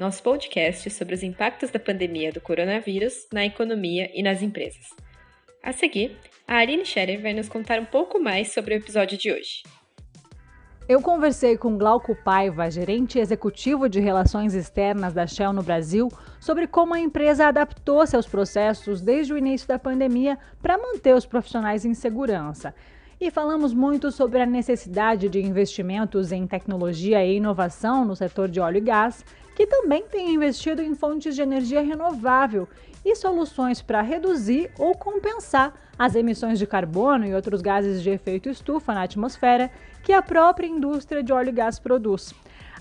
nosso 0.00 0.22
podcast 0.22 0.88
sobre 0.88 1.14
os 1.14 1.22
impactos 1.22 1.70
da 1.70 1.78
pandemia 1.78 2.32
do 2.32 2.40
coronavírus 2.40 3.28
na 3.30 3.44
economia 3.44 4.10
e 4.14 4.22
nas 4.22 4.40
empresas. 4.40 4.86
A 5.62 5.74
seguir, 5.74 6.16
a 6.48 6.56
Aline 6.56 6.86
Scherer 6.86 7.20
vai 7.20 7.34
nos 7.34 7.50
contar 7.50 7.78
um 7.78 7.84
pouco 7.84 8.18
mais 8.18 8.50
sobre 8.50 8.74
o 8.74 8.78
episódio 8.78 9.18
de 9.18 9.30
hoje. 9.30 9.62
Eu 10.88 11.02
conversei 11.02 11.58
com 11.58 11.76
Glauco 11.76 12.16
Paiva, 12.24 12.70
gerente 12.70 13.18
executivo 13.18 13.90
de 13.90 14.00
relações 14.00 14.54
externas 14.54 15.12
da 15.12 15.26
Shell 15.26 15.52
no 15.52 15.62
Brasil, 15.62 16.08
sobre 16.40 16.66
como 16.66 16.94
a 16.94 16.98
empresa 16.98 17.48
adaptou 17.48 18.04
seus 18.06 18.26
processos 18.26 19.02
desde 19.02 19.34
o 19.34 19.38
início 19.38 19.68
da 19.68 19.78
pandemia 19.78 20.38
para 20.62 20.78
manter 20.78 21.14
os 21.14 21.26
profissionais 21.26 21.84
em 21.84 21.92
segurança. 21.92 22.74
E 23.20 23.30
falamos 23.30 23.74
muito 23.74 24.10
sobre 24.10 24.40
a 24.40 24.46
necessidade 24.46 25.28
de 25.28 25.42
investimentos 25.42 26.32
em 26.32 26.46
tecnologia 26.46 27.22
e 27.22 27.36
inovação 27.36 28.02
no 28.02 28.16
setor 28.16 28.48
de 28.48 28.60
óleo 28.60 28.78
e 28.78 28.80
gás 28.80 29.22
que 29.60 29.66
também 29.66 30.04
tem 30.04 30.32
investido 30.32 30.80
em 30.80 30.94
fontes 30.94 31.34
de 31.34 31.42
energia 31.42 31.82
renovável 31.82 32.66
e 33.04 33.14
soluções 33.14 33.82
para 33.82 34.00
reduzir 34.00 34.70
ou 34.78 34.94
compensar 34.94 35.74
as 35.98 36.14
emissões 36.14 36.58
de 36.58 36.66
carbono 36.66 37.26
e 37.26 37.34
outros 37.34 37.60
gases 37.60 38.02
de 38.02 38.08
efeito 38.08 38.48
estufa 38.48 38.94
na 38.94 39.02
atmosfera 39.02 39.70
que 40.02 40.14
a 40.14 40.22
própria 40.22 40.66
indústria 40.66 41.22
de 41.22 41.30
óleo 41.30 41.50
e 41.50 41.52
gás 41.52 41.78
produz. 41.78 42.32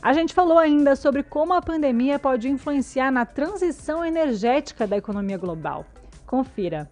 A 0.01 0.13
gente 0.13 0.33
falou 0.33 0.57
ainda 0.57 0.95
sobre 0.95 1.21
como 1.21 1.53
a 1.53 1.61
pandemia 1.61 2.17
pode 2.17 2.47
influenciar 2.47 3.11
na 3.11 3.25
transição 3.25 4.05
energética 4.05 4.87
da 4.87 4.95
economia 4.95 5.37
global. 5.37 5.85
Confira. 6.25 6.89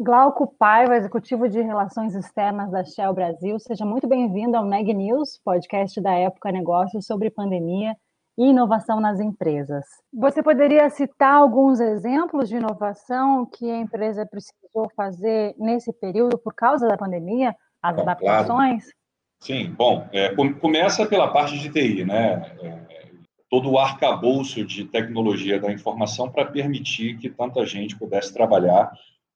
Glauco 0.00 0.46
Paiva, 0.58 0.96
executivo 0.96 1.48
de 1.48 1.60
Relações 1.60 2.14
Externas 2.14 2.70
da 2.70 2.82
Shell 2.82 3.12
Brasil. 3.12 3.58
Seja 3.58 3.84
muito 3.84 4.08
bem-vindo 4.08 4.56
ao 4.56 4.64
Neg 4.64 4.92
News, 4.94 5.38
podcast 5.44 6.00
da 6.00 6.14
Época 6.14 6.50
Negócios 6.50 7.04
sobre 7.04 7.30
pandemia 7.30 7.94
e 8.38 8.46
inovação 8.46 9.00
nas 9.00 9.20
empresas. 9.20 9.84
Você 10.12 10.42
poderia 10.42 10.88
citar 10.88 11.34
alguns 11.34 11.78
exemplos 11.78 12.48
de 12.48 12.56
inovação 12.56 13.44
que 13.44 13.70
a 13.70 13.76
empresa 13.76 14.24
precisou 14.24 14.90
fazer 14.96 15.54
nesse 15.58 15.92
período 15.92 16.38
por 16.38 16.54
causa 16.54 16.88
da 16.88 16.96
pandemia, 16.96 17.54
as 17.82 17.98
adaptações? 17.98 18.84
Claro. 18.84 18.96
Sim, 19.42 19.74
bom, 19.76 20.08
é, 20.10 20.34
começa 20.58 21.04
pela 21.04 21.30
parte 21.32 21.58
de 21.58 21.68
TI, 21.68 22.04
né? 22.04 22.56
É, 22.62 23.02
todo 23.50 23.70
o 23.70 23.78
arcabouço 23.78 24.64
de 24.64 24.86
tecnologia 24.86 25.60
da 25.60 25.70
informação 25.70 26.30
para 26.30 26.46
permitir 26.46 27.18
que 27.18 27.28
tanta 27.28 27.66
gente 27.66 27.98
pudesse 27.98 28.32
trabalhar 28.32 28.90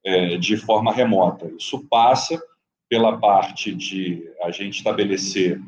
é, 0.07 0.37
de 0.37 0.57
forma 0.57 0.93
remota. 0.93 1.51
Isso 1.59 1.85
passa 1.91 2.41
pela 2.89 3.19
parte 3.19 3.75
de 3.75 4.31
a 4.41 4.53
gente 4.53 4.77
estabelecer 4.77 5.61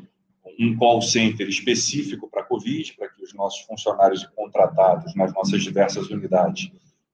um 0.57 0.77
call 0.77 1.01
center 1.01 1.47
específico 1.47 2.29
para 2.29 2.41
a 2.41 2.45
Covid, 2.45 2.93
para 2.93 3.09
que 3.09 3.21
os 3.21 3.33
nossos 3.33 3.65
funcionários 3.65 4.23
e 4.23 4.31
contratados 4.33 5.13
nas 5.13 5.33
nossas 5.33 5.61
diversas 5.61 6.09
unidades 6.09 6.71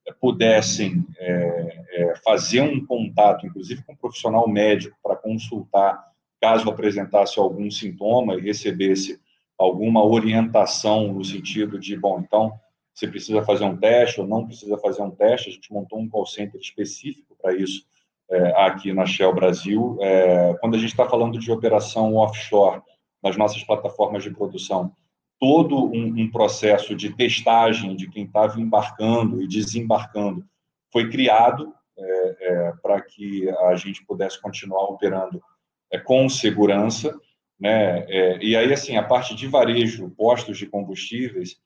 é, 0.07 0.13
pudessem 0.13 1.03
é, 1.17 1.85
é, 1.89 2.15
fazer 2.23 2.61
um 2.61 2.85
contato, 2.85 3.47
inclusive 3.47 3.83
com 3.83 3.93
um 3.93 3.97
profissional 3.97 4.47
médico, 4.47 4.95
para 5.01 5.15
consultar 5.15 6.05
caso 6.39 6.69
apresentasse 6.69 7.39
algum 7.39 7.71
sintoma 7.71 8.35
e 8.35 8.41
recebesse 8.41 9.19
alguma 9.57 10.05
orientação 10.05 11.11
no 11.11 11.25
sentido 11.25 11.79
de, 11.79 11.97
bom, 11.97 12.19
então 12.19 12.53
você 12.95 13.07
precisa 13.09 13.43
fazer 13.43 13.65
um 13.65 13.75
teste 13.75 14.21
ou 14.21 14.27
não 14.27 14.47
precisa 14.47 14.77
fazer 14.77 15.01
um 15.01 15.11
teste. 15.11 15.49
A 15.49 15.53
gente 15.53 15.73
montou 15.73 15.99
um 15.99 16.07
call 16.07 16.25
center 16.25 16.59
específico 16.59 17.35
para 17.41 17.53
isso 17.53 17.85
é, 18.31 18.65
aqui 18.65 18.93
na 18.93 19.05
Shell 19.05 19.35
Brasil. 19.35 19.97
É, 20.01 20.53
quando 20.61 20.75
a 20.75 20.77
gente 20.77 20.91
está 20.91 21.07
falando 21.07 21.37
de 21.37 21.51
operação 21.51 22.15
offshore 22.15 22.81
nas 23.21 23.35
nossas 23.35 23.61
plataformas 23.65 24.23
de 24.23 24.31
produção, 24.31 24.93
todo 25.37 25.91
um, 25.91 26.21
um 26.21 26.31
processo 26.31 26.95
de 26.95 27.13
testagem 27.13 27.97
de 27.97 28.09
quem 28.09 28.23
estava 28.23 28.61
embarcando 28.61 29.41
e 29.41 29.47
desembarcando 29.47 30.45
foi 30.89 31.09
criado 31.09 31.73
é, 31.97 32.37
é 32.39 32.73
para 32.81 33.01
que 33.01 33.49
a 33.49 33.75
gente 33.75 34.05
pudesse 34.05 34.41
continuar 34.41 34.85
operando 34.85 35.41
é, 35.91 35.99
com 35.99 36.29
segurança. 36.29 37.13
Né? 37.59 38.05
É, 38.07 38.37
e 38.41 38.55
aí, 38.55 38.71
assim, 38.71 38.95
a 38.95 39.03
parte 39.03 39.35
de 39.35 39.47
varejo, 39.47 40.09
postos 40.11 40.57
de 40.57 40.65
combustíveis, 40.65 41.57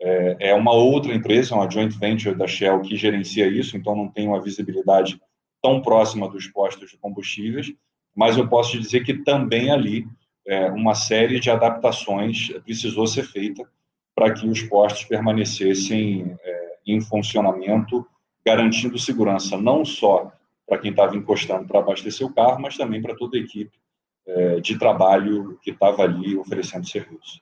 é, 0.00 0.36
é 0.50 0.54
uma 0.54 0.72
outra 0.72 1.12
empresa, 1.14 1.54
uma 1.54 1.70
joint 1.70 1.96
venture 1.98 2.34
da 2.34 2.46
Shell 2.46 2.80
que 2.82 2.96
gerencia 2.96 3.46
isso, 3.46 3.76
então 3.76 3.96
não 3.96 4.08
tem 4.08 4.28
uma 4.28 4.40
visibilidade 4.40 5.20
tão 5.62 5.82
próxima 5.82 6.28
dos 6.28 6.46
postos 6.46 6.90
de 6.90 6.98
combustíveis, 6.98 7.72
mas 8.14 8.36
eu 8.36 8.48
posso 8.48 8.72
te 8.72 8.78
dizer 8.78 9.04
que 9.04 9.14
também 9.14 9.70
ali 9.70 10.06
é, 10.46 10.70
uma 10.70 10.94
série 10.94 11.40
de 11.40 11.50
adaptações 11.50 12.48
precisou 12.64 13.06
ser 13.06 13.24
feita 13.24 13.68
para 14.14 14.32
que 14.32 14.46
os 14.48 14.62
postos 14.62 15.04
permanecessem 15.04 16.36
é, 16.42 16.76
em 16.86 17.00
funcionamento, 17.00 18.06
garantindo 18.44 18.98
segurança 18.98 19.56
não 19.56 19.84
só 19.84 20.32
para 20.66 20.78
quem 20.78 20.90
estava 20.90 21.16
encostando 21.16 21.66
para 21.66 21.80
abastecer 21.80 22.26
o 22.26 22.32
carro, 22.32 22.60
mas 22.60 22.76
também 22.76 23.00
para 23.00 23.16
toda 23.16 23.36
a 23.36 23.40
equipe 23.40 23.76
é, 24.26 24.60
de 24.60 24.78
trabalho 24.78 25.58
que 25.62 25.70
estava 25.70 26.02
ali 26.02 26.36
oferecendo 26.36 26.88
serviço. 26.88 27.40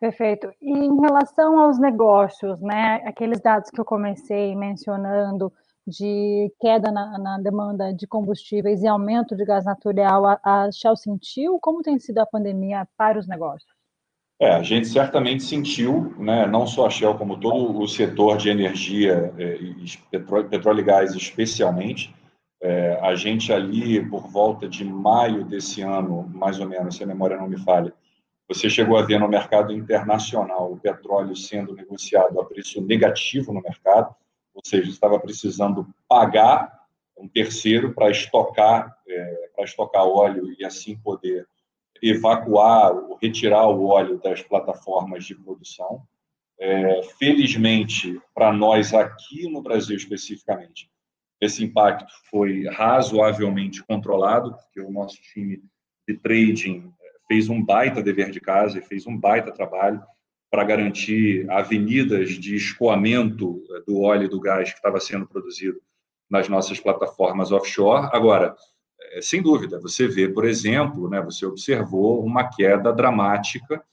Perfeito. 0.00 0.52
E 0.62 0.70
em 0.70 1.00
relação 1.00 1.58
aos 1.58 1.78
negócios, 1.78 2.60
né, 2.60 3.02
aqueles 3.04 3.40
dados 3.40 3.70
que 3.70 3.80
eu 3.80 3.84
comecei 3.84 4.54
mencionando 4.54 5.52
de 5.86 6.52
queda 6.60 6.92
na, 6.92 7.18
na 7.18 7.38
demanda 7.38 7.92
de 7.92 8.06
combustíveis 8.06 8.82
e 8.82 8.86
aumento 8.86 9.34
de 9.34 9.44
gás 9.44 9.64
natural, 9.64 10.26
a, 10.26 10.40
a 10.44 10.70
Shell 10.70 10.96
sentiu? 10.96 11.58
Como 11.60 11.82
tem 11.82 11.98
sido 11.98 12.18
a 12.18 12.26
pandemia 12.26 12.86
para 12.96 13.18
os 13.18 13.26
negócios? 13.26 13.72
É, 14.40 14.52
a 14.52 14.62
gente 14.62 14.86
certamente 14.86 15.42
sentiu, 15.42 16.14
né, 16.16 16.46
não 16.46 16.64
só 16.64 16.86
a 16.86 16.90
Shell, 16.90 17.16
como 17.16 17.40
todo 17.40 17.80
o 17.80 17.88
setor 17.88 18.36
de 18.36 18.50
energia, 18.50 19.34
é, 19.36 19.56
e 19.56 19.98
petróleo, 20.10 20.48
petróleo 20.48 20.80
e 20.80 20.84
gás 20.84 21.14
especialmente. 21.14 22.14
É, 22.62 22.98
a 23.02 23.16
gente 23.16 23.52
ali, 23.52 24.04
por 24.08 24.28
volta 24.28 24.68
de 24.68 24.84
maio 24.84 25.44
desse 25.44 25.80
ano, 25.80 26.28
mais 26.32 26.60
ou 26.60 26.68
menos, 26.68 26.96
se 26.96 27.02
a 27.02 27.06
memória 27.06 27.36
não 27.36 27.48
me 27.48 27.58
falha, 27.58 27.92
você 28.48 28.70
chegou 28.70 28.96
a 28.96 29.02
ver 29.02 29.20
no 29.20 29.28
mercado 29.28 29.72
internacional 29.72 30.72
o 30.72 30.80
petróleo 30.80 31.36
sendo 31.36 31.74
negociado 31.74 32.40
a 32.40 32.44
preço 32.44 32.80
negativo 32.80 33.52
no 33.52 33.60
mercado, 33.60 34.14
ou 34.54 34.62
seja, 34.64 34.88
estava 34.88 35.20
precisando 35.20 35.86
pagar 36.08 36.72
um 37.16 37.28
terceiro 37.28 37.92
para 37.92 38.10
estocar, 38.10 38.96
é, 39.06 39.50
para 39.54 39.64
estocar 39.64 40.04
óleo 40.04 40.54
e 40.58 40.64
assim 40.64 40.96
poder 40.96 41.46
evacuar 42.02 42.92
ou 42.92 43.16
retirar 43.16 43.68
o 43.68 43.86
óleo 43.86 44.18
das 44.18 44.40
plataformas 44.42 45.24
de 45.24 45.34
produção. 45.34 46.02
É, 46.58 47.02
felizmente, 47.18 48.20
para 48.34 48.52
nós 48.52 48.94
aqui 48.94 49.48
no 49.48 49.60
Brasil 49.60 49.96
especificamente, 49.96 50.90
esse 51.40 51.62
impacto 51.62 52.12
foi 52.30 52.66
razoavelmente 52.66 53.84
controlado, 53.84 54.54
porque 54.54 54.80
o 54.80 54.90
nosso 54.90 55.20
time 55.22 55.62
de 56.08 56.16
trading 56.16 56.92
fez 57.28 57.48
um 57.48 57.62
baita 57.62 58.02
dever 58.02 58.30
de 58.30 58.40
casa 58.40 58.78
e 58.78 58.82
fez 58.82 59.06
um 59.06 59.16
baita 59.16 59.52
trabalho 59.52 60.02
para 60.50 60.64
garantir 60.64 61.48
avenidas 61.50 62.30
de 62.30 62.56
escoamento 62.56 63.62
eh, 63.70 63.82
do 63.86 64.00
óleo 64.00 64.24
e 64.24 64.28
do 64.28 64.40
gás 64.40 64.70
que 64.70 64.78
estava 64.78 64.98
sendo 64.98 65.26
produzido 65.26 65.78
nas 66.28 66.48
nossas 66.48 66.80
plataformas 66.80 67.52
offshore. 67.52 68.08
Agora, 68.12 68.56
eh, 69.12 69.20
sem 69.20 69.42
dúvida, 69.42 69.78
você 69.78 70.08
vê, 70.08 70.26
por 70.26 70.46
exemplo, 70.46 71.08
né, 71.08 71.20
você 71.20 71.44
observou 71.44 72.24
uma 72.24 72.48
queda 72.48 72.92
dramática 72.92 73.84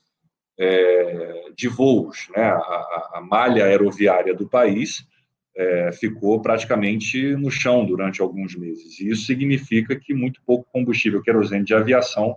é, 0.58 1.52
de 1.56 1.68
voos. 1.68 2.30
Né? 2.36 2.44
A, 2.44 3.10
a, 3.16 3.22
malha 3.22 3.66
aeroviária 3.66 4.34
do 4.34 4.48
país 4.48 5.06
é, 5.56 5.92
ficou 5.92 6.42
praticamente 6.42 7.36
no 7.36 7.52
chão 7.52 7.86
durante 7.86 8.22
alguns 8.22 8.56
meses. 8.56 9.00
E 9.00 9.10
isso 9.10 9.26
significa 9.26 9.96
que 9.96 10.14
muito 10.14 10.42
pouco 10.46 10.68
combustível 10.72 11.22
querosene 11.22 11.66
de 11.66 11.74
aviação 11.74 12.36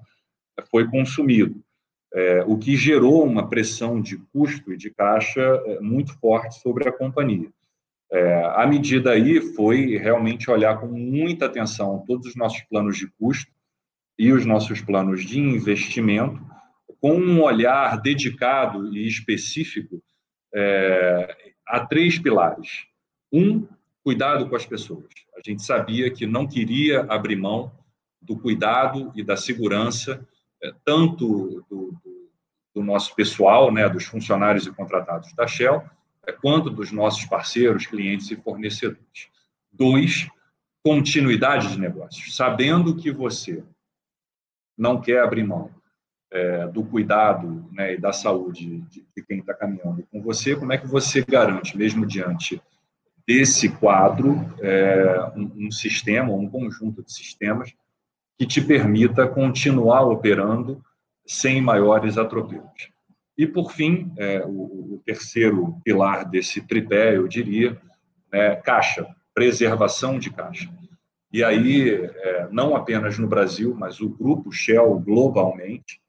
foi 0.70 0.88
consumido, 0.88 1.62
é, 2.12 2.42
o 2.46 2.56
que 2.56 2.76
gerou 2.76 3.24
uma 3.24 3.48
pressão 3.48 4.00
de 4.00 4.16
custo 4.32 4.72
e 4.72 4.76
de 4.76 4.90
caixa 4.90 5.40
é, 5.40 5.80
muito 5.80 6.18
forte 6.18 6.60
sobre 6.60 6.88
a 6.88 6.92
companhia. 6.92 7.50
É, 8.10 8.44
a 8.54 8.66
medida 8.66 9.12
aí 9.12 9.40
foi 9.54 9.98
realmente 9.98 10.50
olhar 10.50 10.80
com 10.80 10.86
muita 10.86 11.46
atenção 11.46 12.02
todos 12.06 12.28
os 12.28 12.36
nossos 12.36 12.62
planos 12.62 12.96
de 12.96 13.06
custo 13.18 13.52
e 14.18 14.32
os 14.32 14.46
nossos 14.46 14.80
planos 14.80 15.24
de 15.24 15.38
investimento, 15.38 16.40
com 17.00 17.14
um 17.14 17.42
olhar 17.42 18.00
dedicado 18.00 18.92
e 18.96 19.06
específico 19.06 20.02
é, 20.54 21.36
há 21.66 21.86
três 21.86 22.18
pilares. 22.18 22.86
Um, 23.32 23.66
cuidado 24.02 24.48
com 24.48 24.56
as 24.56 24.64
pessoas. 24.64 25.04
A 25.36 25.40
gente 25.44 25.62
sabia 25.62 26.10
que 26.10 26.26
não 26.26 26.46
queria 26.46 27.02
abrir 27.02 27.36
mão 27.36 27.70
do 28.20 28.38
cuidado 28.38 29.12
e 29.14 29.22
da 29.22 29.36
segurança, 29.36 30.26
tanto 30.84 31.64
do, 31.70 31.94
do, 32.02 32.30
do 32.74 32.82
nosso 32.82 33.14
pessoal, 33.14 33.72
né, 33.72 33.88
dos 33.88 34.04
funcionários 34.04 34.66
e 34.66 34.72
contratados 34.72 35.32
da 35.34 35.46
Shell, 35.46 35.82
é, 36.26 36.32
quanto 36.32 36.70
dos 36.70 36.92
nossos 36.92 37.24
parceiros, 37.24 37.86
clientes 37.86 38.30
e 38.30 38.36
fornecedores. 38.36 39.28
Dois, 39.72 40.28
continuidade 40.82 41.68
de 41.68 41.80
negócios. 41.80 42.34
Sabendo 42.36 42.96
que 42.96 43.10
você 43.10 43.62
não 44.76 45.00
quer 45.00 45.22
abrir 45.22 45.44
mão 45.44 45.70
é, 46.30 46.66
do 46.68 46.84
cuidado 46.84 47.68
né, 47.72 47.94
e 47.94 47.98
da 47.98 48.12
saúde 48.12 48.80
de, 48.90 49.06
de 49.16 49.22
quem 49.26 49.38
está 49.38 49.54
caminhando 49.54 50.06
com 50.10 50.22
você, 50.22 50.54
como 50.54 50.72
é 50.72 50.78
que 50.78 50.86
você 50.86 51.24
garante, 51.24 51.76
mesmo 51.76 52.06
diante 52.06 52.60
desse 53.26 53.68
quadro, 53.68 54.36
é, 54.60 55.32
um, 55.36 55.66
um 55.66 55.70
sistema, 55.70 56.32
um 56.32 56.48
conjunto 56.48 57.02
de 57.02 57.12
sistemas 57.12 57.74
que 58.38 58.46
te 58.46 58.60
permita 58.60 59.26
continuar 59.26 60.02
operando 60.02 60.82
sem 61.26 61.60
maiores 61.60 62.16
atropelos. 62.16 62.90
E, 63.36 63.46
por 63.46 63.72
fim, 63.72 64.12
é, 64.16 64.44
o, 64.44 64.94
o, 64.94 65.02
terceiro 65.04 65.78
pilar 65.84 66.24
desse 66.24 66.60
tripé, 66.60 67.16
eu 67.16 67.28
diria, 67.28 67.80
é 68.32 68.56
caixa, 68.56 69.06
preservação 69.34 70.18
de 70.18 70.30
caixa. 70.30 70.68
E 71.32 71.44
aí, 71.44 71.90
é, 71.90 72.48
não 72.50 72.74
apenas 72.74 73.18
no 73.18 73.28
Brasil, 73.28 73.74
mas 73.78 74.00
o 74.00 74.08
grupo 74.08 74.50
Shell 74.50 74.98
globalmente 75.00 76.00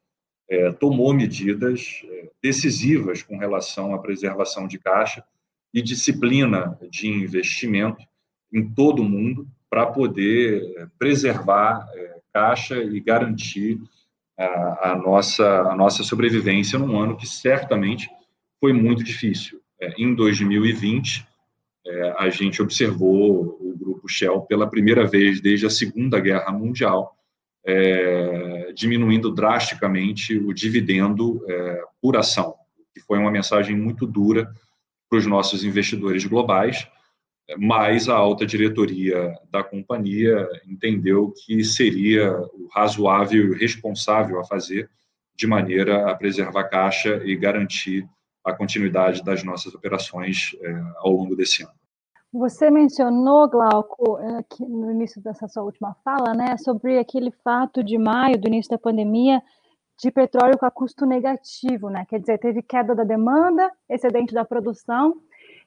é, 0.49 0.71
tomou 0.71 1.13
medidas 1.13 2.01
é, 2.05 2.29
decisivas 2.41 3.21
com 3.21 3.37
relação 3.37 3.93
à 3.93 3.99
preservação 3.99 4.67
de 4.67 4.79
caixa 4.79 5.23
e 5.73 5.81
disciplina 5.81 6.77
de 6.89 7.07
investimento 7.07 8.03
em 8.51 8.67
todo 8.67 9.01
o 9.01 9.05
mundo 9.05 9.47
para 9.69 9.85
poder 9.85 10.63
é, 10.77 10.87
preservar 10.97 11.87
é, 11.93 12.18
caixa 12.33 12.75
e 12.75 12.99
garantir 12.99 13.79
a, 14.37 14.91
a, 14.91 14.95
nossa, 14.95 15.61
a 15.61 15.75
nossa 15.75 16.03
sobrevivência 16.03 16.79
num 16.79 16.97
ano 16.99 17.17
que 17.17 17.27
certamente 17.27 18.09
foi 18.59 18.73
muito 18.73 19.03
difícil. 19.03 19.59
É, 19.81 19.93
em 19.97 20.13
2020, 20.13 21.25
é, 21.85 22.15
a 22.17 22.29
gente 22.29 22.61
observou 22.61 23.57
o 23.59 23.75
grupo 23.77 24.07
Shell 24.07 24.41
pela 24.41 24.69
primeira 24.69 25.05
vez 25.05 25.41
desde 25.41 25.65
a 25.65 25.69
Segunda 25.69 26.19
Guerra 26.19 26.51
Mundial, 26.51 27.15
é, 27.65 28.71
diminuindo 28.73 29.31
drasticamente 29.31 30.37
o 30.37 30.53
dividendo 30.53 31.43
é, 31.49 31.81
por 32.01 32.15
ação, 32.15 32.55
que 32.93 33.01
foi 33.01 33.17
uma 33.17 33.31
mensagem 33.31 33.75
muito 33.75 34.05
dura 34.05 34.51
para 35.09 35.19
os 35.19 35.25
nossos 35.25 35.63
investidores 35.63 36.23
globais, 36.25 36.87
mas 37.57 38.07
a 38.07 38.15
alta 38.15 38.45
diretoria 38.45 39.33
da 39.51 39.63
companhia 39.63 40.47
entendeu 40.67 41.33
que 41.45 41.63
seria 41.63 42.31
o 42.53 42.67
razoável 42.73 43.53
e 43.53 43.57
responsável 43.57 44.39
a 44.39 44.45
fazer 44.45 44.89
de 45.35 45.47
maneira 45.47 46.11
a 46.11 46.15
preservar 46.15 46.61
a 46.61 46.67
caixa 46.67 47.21
e 47.23 47.35
garantir 47.35 48.07
a 48.45 48.53
continuidade 48.53 49.23
das 49.23 49.43
nossas 49.43 49.73
operações 49.73 50.55
é, 50.61 50.81
ao 50.97 51.11
longo 51.11 51.35
desse 51.35 51.63
ano. 51.63 51.71
Você 52.31 52.69
mencionou, 52.69 53.49
Glauco, 53.49 54.19
é, 54.19 54.43
no 54.59 54.91
início 54.91 55.21
dessa 55.21 55.47
sua 55.47 55.63
última 55.63 55.95
fala, 56.03 56.33
né, 56.33 56.57
sobre 56.57 56.99
aquele 56.99 57.31
fato 57.43 57.83
de 57.83 57.97
maio, 57.97 58.39
do 58.39 58.47
início 58.47 58.69
da 58.69 58.77
pandemia, 58.77 59.41
de 59.99 60.11
petróleo 60.11 60.57
com 60.57 60.69
custo 60.71 61.05
negativo, 61.05 61.89
né? 61.89 62.05
Quer 62.07 62.19
dizer, 62.19 62.37
teve 62.37 62.61
queda 62.61 62.95
da 62.95 63.03
demanda, 63.03 63.69
excedente 63.89 64.33
da 64.33 64.45
produção, 64.45 65.15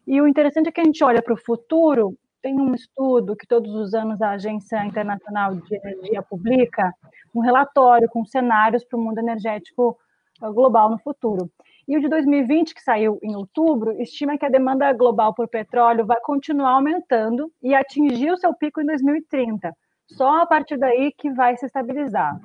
e 0.06 0.20
o 0.20 0.26
interessante 0.26 0.68
é 0.68 0.72
que 0.72 0.80
a 0.80 0.84
gente 0.84 1.02
olha 1.04 1.22
para 1.22 1.34
o 1.34 1.36
futuro, 1.44 2.16
tem 2.42 2.58
um 2.58 2.74
estudo 2.74 3.36
que 3.36 3.46
todos 3.46 3.72
os 3.74 3.94
anos 3.94 4.20
a 4.20 4.30
Agência 4.30 4.84
Internacional 4.84 5.54
de 5.54 5.76
Energia 5.76 6.22
publica, 6.22 6.92
um 7.34 7.40
relatório 7.40 8.08
com 8.08 8.24
cenários 8.24 8.84
para 8.84 8.98
o 8.98 9.02
mundo 9.02 9.18
energético 9.18 9.96
eh, 10.42 10.50
global 10.50 10.90
no 10.90 10.98
futuro. 10.98 11.48
E 11.86 11.96
o 11.96 12.00
de 12.00 12.08
2020, 12.08 12.74
que 12.74 12.82
saiu 12.82 13.18
em 13.22 13.36
outubro, 13.36 13.92
estima 14.00 14.36
que 14.36 14.44
a 14.44 14.50
demanda 14.50 14.92
global 14.92 15.34
por 15.34 15.48
petróleo 15.48 16.04
vai 16.04 16.20
continuar 16.20 16.72
aumentando 16.72 17.50
e 17.62 17.74
atingir 17.74 18.32
o 18.32 18.36
seu 18.36 18.52
pico 18.54 18.80
em 18.80 18.86
2030. 18.86 19.72
Só 20.06 20.42
a 20.42 20.46
partir 20.46 20.76
daí 20.76 21.12
que 21.16 21.30
vai 21.30 21.56
se 21.56 21.66
estabilizar. 21.66 22.38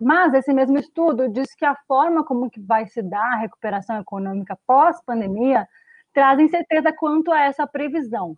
Mas 0.00 0.32
esse 0.34 0.52
mesmo 0.52 0.78
estudo 0.78 1.28
diz 1.28 1.54
que 1.54 1.64
a 1.64 1.76
forma 1.86 2.24
como 2.24 2.50
que 2.50 2.60
vai 2.60 2.86
se 2.86 3.02
dar 3.02 3.34
a 3.34 3.38
recuperação 3.38 4.00
econômica 4.00 4.58
pós-pandemia 4.66 5.66
traz 6.12 6.38
incerteza 6.38 6.92
quanto 6.92 7.32
a 7.32 7.40
essa 7.40 7.66
previsão. 7.66 8.36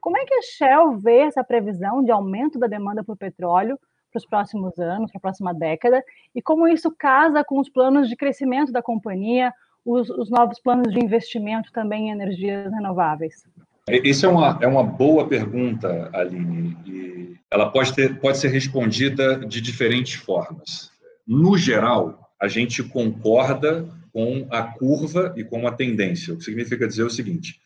Como 0.00 0.16
é 0.16 0.24
que 0.24 0.34
a 0.34 0.42
Shell 0.42 0.96
vê 0.98 1.18
essa 1.20 1.44
previsão 1.44 2.02
de 2.02 2.10
aumento 2.10 2.58
da 2.58 2.66
demanda 2.66 3.04
por 3.04 3.16
petróleo 3.16 3.78
para 4.10 4.18
os 4.18 4.26
próximos 4.26 4.78
anos, 4.78 5.10
para 5.10 5.18
a 5.18 5.20
próxima 5.20 5.54
década, 5.54 6.02
e 6.34 6.42
como 6.42 6.66
isso 6.66 6.90
casa 6.90 7.44
com 7.44 7.60
os 7.60 7.68
planos 7.68 8.08
de 8.08 8.16
crescimento 8.16 8.72
da 8.72 8.82
companhia, 8.82 9.52
os, 9.84 10.10
os 10.10 10.30
novos 10.30 10.58
planos 10.58 10.92
de 10.92 11.04
investimento 11.04 11.70
também 11.72 12.08
em 12.08 12.12
energias 12.12 12.72
renováveis? 12.72 13.44
Isso 13.88 14.26
é 14.26 14.28
uma, 14.28 14.58
é 14.60 14.66
uma 14.66 14.82
boa 14.82 15.26
pergunta, 15.26 16.10
Aline, 16.12 16.76
e 16.86 17.36
ela 17.50 17.70
pode, 17.70 17.94
ter, 17.94 18.18
pode 18.20 18.38
ser 18.38 18.48
respondida 18.48 19.36
de 19.36 19.60
diferentes 19.60 20.14
formas. 20.14 20.90
No 21.26 21.56
geral, 21.56 22.30
a 22.40 22.48
gente 22.48 22.82
concorda 22.82 23.86
com 24.12 24.46
a 24.50 24.62
curva 24.62 25.32
e 25.36 25.44
com 25.44 25.66
a 25.66 25.72
tendência, 25.72 26.34
o 26.34 26.38
que 26.38 26.44
significa 26.44 26.86
dizer 26.86 27.04
o 27.04 27.10
seguinte: 27.10 27.60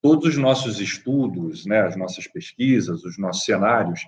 todos 0.00 0.28
os 0.28 0.36
nossos 0.36 0.80
estudos, 0.80 1.66
né, 1.66 1.80
as 1.80 1.96
nossas 1.96 2.26
pesquisas, 2.26 3.04
os 3.04 3.18
nossos 3.18 3.44
cenários, 3.44 4.00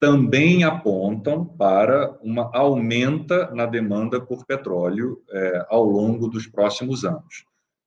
também 0.00 0.64
apontam 0.64 1.44
para 1.44 2.18
uma 2.22 2.50
aumenta 2.52 3.50
na 3.52 3.64
demanda 3.64 4.20
por 4.20 4.44
petróleo 4.44 5.22
é, 5.30 5.66
ao 5.68 5.84
longo 5.84 6.28
dos 6.28 6.46
próximos 6.46 7.04
anos. 7.04 7.44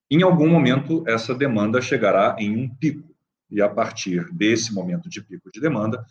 Em 0.10 0.24
algum 0.24 0.48
momento, 0.50 1.04
essa 1.08 1.36
demanda 1.36 1.82
chegará 1.82 2.36
em 2.40 2.58
um 2.58 2.70
pico, 2.70 3.14
e 3.52 3.62
a 3.62 3.70
partir 3.70 4.32
desse 4.34 4.74
momento 4.74 5.10
de 5.10 5.22
pico 5.22 5.52
de 5.52 5.60
demanda, 5.60 6.04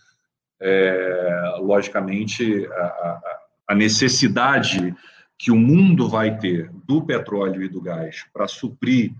é, 0.61 1.57
logicamente, 1.59 2.67
a, 2.67 3.21
a 3.69 3.75
necessidade 3.75 4.95
que 5.39 5.51
o 5.51 5.57
mundo 5.57 6.09
vai 6.09 6.39
ter 6.39 6.71
do 6.87 7.03
petróleo 7.03 7.63
e 7.63 7.69
do 7.69 7.81
gás 7.81 8.25
para 8.33 8.49
suprir 8.49 9.13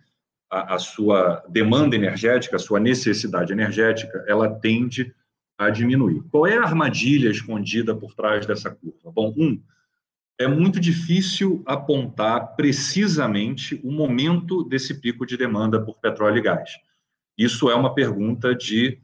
a, 0.51 0.75
a, 0.75 0.79
sua 0.79 1.45
demanda 1.49 1.95
energética, 1.95 2.57
a 2.57 2.61
sua 2.61 2.81
necessidade 2.81 3.53
energética, 3.53 4.25
ela 4.27 4.49
tende 4.49 5.15
a 5.59 5.71
diminuir. 5.71 6.23
Qual 6.31 6.47
é 6.47 6.57
a 6.57 6.63
armadilha 6.63 7.31
escondida 7.31 7.95
por 7.95 8.15
trás 8.15 8.47
dessa 8.47 8.71
curva? 8.71 9.11
Bom, 9.13 9.35
um, 9.37 9.61
é 10.39 10.47
muito 10.47 10.79
difícil 10.79 11.63
apontar 11.67 12.55
precisamente 12.57 13.81
o 13.83 13.91
momento 13.91 14.63
desse 14.65 15.01
pico 15.01 15.25
de 15.27 15.37
demanda 15.37 15.81
por 15.81 15.99
petróleo 15.99 16.39
e 16.39 16.43
gás. 16.43 16.71
Isso 17.37 17.71
é 17.71 17.75
uma 17.75 17.95
pergunta 17.95 18.55
de 18.55 18.99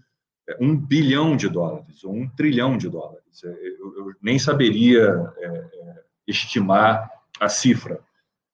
é, 0.48 0.56
um 0.60 0.76
bilhão 0.76 1.36
de 1.36 1.48
dólares 1.48 2.04
ou 2.04 2.14
um 2.14 2.28
trilhão 2.28 2.76
de 2.76 2.88
dólares. 2.88 3.42
É, 3.44 3.48
eu, 3.48 3.94
eu 3.96 4.14
nem 4.20 4.38
saberia 4.38 5.32
é, 5.38 5.46
é, 5.46 6.01
estimar 6.26 7.10
a 7.40 7.48
cifra, 7.48 8.00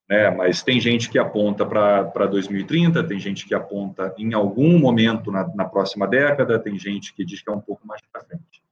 né? 0.09 0.29
mas 0.31 0.63
tem 0.63 0.79
gente 0.79 1.09
que 1.09 1.19
aponta 1.19 1.65
para 1.65 2.25
2030, 2.25 3.03
tem 3.03 3.19
gente 3.19 3.45
que 3.45 3.53
aponta 3.53 4.13
em 4.17 4.33
algum 4.33 4.79
momento 4.79 5.31
na, 5.31 5.47
na, 5.55 5.65
próxima 5.65 6.07
década, 6.07 6.59
tem 6.59 6.77
gente 6.77 7.13
que 7.13 7.23
diz 7.23 7.41
que 7.41 7.49
é 7.49 7.53
um 7.53 7.61
pouco 7.61 7.85
mais 7.85 8.01
para 8.11 8.23
frente. 8.23 8.63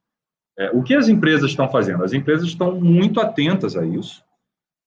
É, 0.58 0.70
o 0.72 0.82
que 0.82 0.94
as 0.94 1.08
empresas 1.08 1.50
estão 1.50 1.70
fazendo? 1.70 2.02
As 2.02 2.12
empresas 2.12 2.48
estão 2.48 2.80
muito 2.80 3.20
atentas 3.20 3.76
a 3.76 3.86
isso 3.86 4.24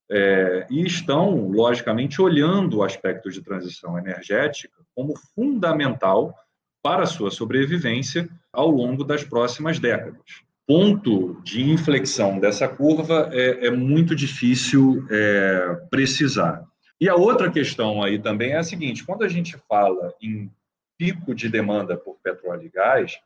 é, 0.10 0.68
e 0.70 0.86
estão, 0.86 1.48
logicamente, 1.48 2.22
olhando 2.22 2.78
o 2.78 2.84
aspecto 2.84 3.32
de 3.32 3.42
transição 3.42 3.98
energética 3.98 4.76
como 4.94 5.16
fundamental 5.34 6.36
para 6.84 7.04
a 7.04 7.08
sua 7.08 7.32
sobrevivência 7.32 8.28
ao 8.52 8.70
longo 8.70 9.06
das 9.06 9.24
próximas 9.24 9.80
décadas 9.80 10.44
ponto 10.72 11.38
de 11.44 11.70
inflexão 11.70 12.40
dessa 12.40 12.66
curva 12.66 13.30
é, 13.34 13.68
é 13.68 13.70
muito 13.70 14.16
difícil 14.16 15.06
é, 15.12 15.76
precisar. 15.90 16.64
E 16.98 17.10
a 17.10 17.16
outra 17.16 17.52
questão 17.52 18.02
aí 18.02 18.18
também 18.18 18.52
é 18.52 18.58
a 18.58 18.64
seguinte: 18.64 19.04
quando 19.04 19.26
a 19.26 19.28
gente 19.28 19.58
fala 19.68 20.14
em 20.22 20.50
pico 20.98 21.36
de 21.36 21.50
demanda 21.50 21.98
por 21.98 22.16
petróleo 22.24 22.64
e 22.64 22.70
gás, 22.70 23.20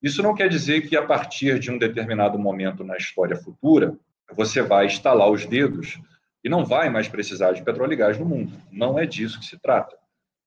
isso 0.00 0.22
não 0.22 0.36
quer 0.36 0.48
dizer 0.48 0.88
que 0.88 0.96
a 0.96 1.04
partir 1.04 1.58
de 1.58 1.68
um 1.68 1.78
determinado 1.78 2.38
momento 2.38 2.84
na 2.84 2.96
história 2.96 3.34
futura 3.34 3.98
você 4.32 4.62
vai 4.62 4.86
estalar 4.86 5.28
os 5.28 5.44
dedos 5.44 5.98
e 6.44 6.48
não 6.48 6.64
vai 6.64 6.90
mais 6.90 7.08
precisar 7.08 7.50
de 7.54 7.64
petróleo 7.64 7.94
e 7.94 7.96
gás 7.96 8.16
no 8.20 8.24
mundo. 8.24 8.52
Não 8.70 8.96
é 8.96 9.04
disso 9.04 9.40
que 9.40 9.46
se 9.46 9.58
trata. 9.58 9.96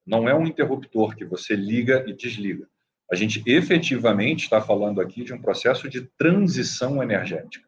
Não 0.05 0.29
é 0.29 0.33
um 0.33 0.47
interruptor 0.47 1.13
que 1.13 1.25
você 1.25 1.57
liga 1.57 2.05
e 2.07 2.13
desliga. 2.13 2.65
A 3.11 3.15
gente 3.15 3.41
efetivamente 3.45 4.43
está 4.43 4.61
falando 4.61 4.99
aqui 4.99 5.23
de 5.23 5.33
um 5.33 5.41
processo 5.41 5.89
de 5.89 6.01
transição 6.17 7.01
energética. 7.01 7.65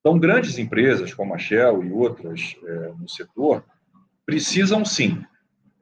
Então, 0.00 0.18
grandes 0.18 0.58
empresas 0.58 1.14
como 1.14 1.34
a 1.34 1.38
Shell 1.38 1.84
e 1.84 1.92
outras 1.92 2.56
é, 2.64 2.92
no 2.98 3.08
setor 3.08 3.64
precisam 4.26 4.84
sim 4.84 5.22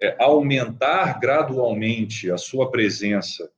é, 0.00 0.16
aumentar 0.22 1.18
gradualmente 1.18 2.30
a 2.30 2.36
sua 2.36 2.70
presença 2.70 3.50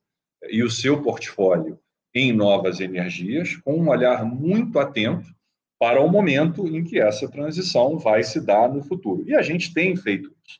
e 0.49 0.63
o 0.63 0.69
seu 0.69 1.01
portfólio 1.01 1.79
em 2.13 2.31
novas 2.33 2.79
energias, 2.79 3.55
com 3.57 3.75
um 3.75 3.89
olhar 3.89 4.25
muito 4.25 4.79
atento 4.79 5.27
para 5.79 6.01
o 6.01 6.09
momento 6.09 6.67
em 6.67 6.83
que 6.83 6.99
essa 6.99 7.27
transição 7.27 7.97
vai 7.97 8.23
se 8.23 8.39
dar 8.39 8.69
no 8.69 8.83
futuro. 8.83 9.23
E 9.27 9.33
a 9.33 9.41
gente 9.41 9.73
tem 9.73 9.95
feito 9.95 10.31
isso. 10.45 10.59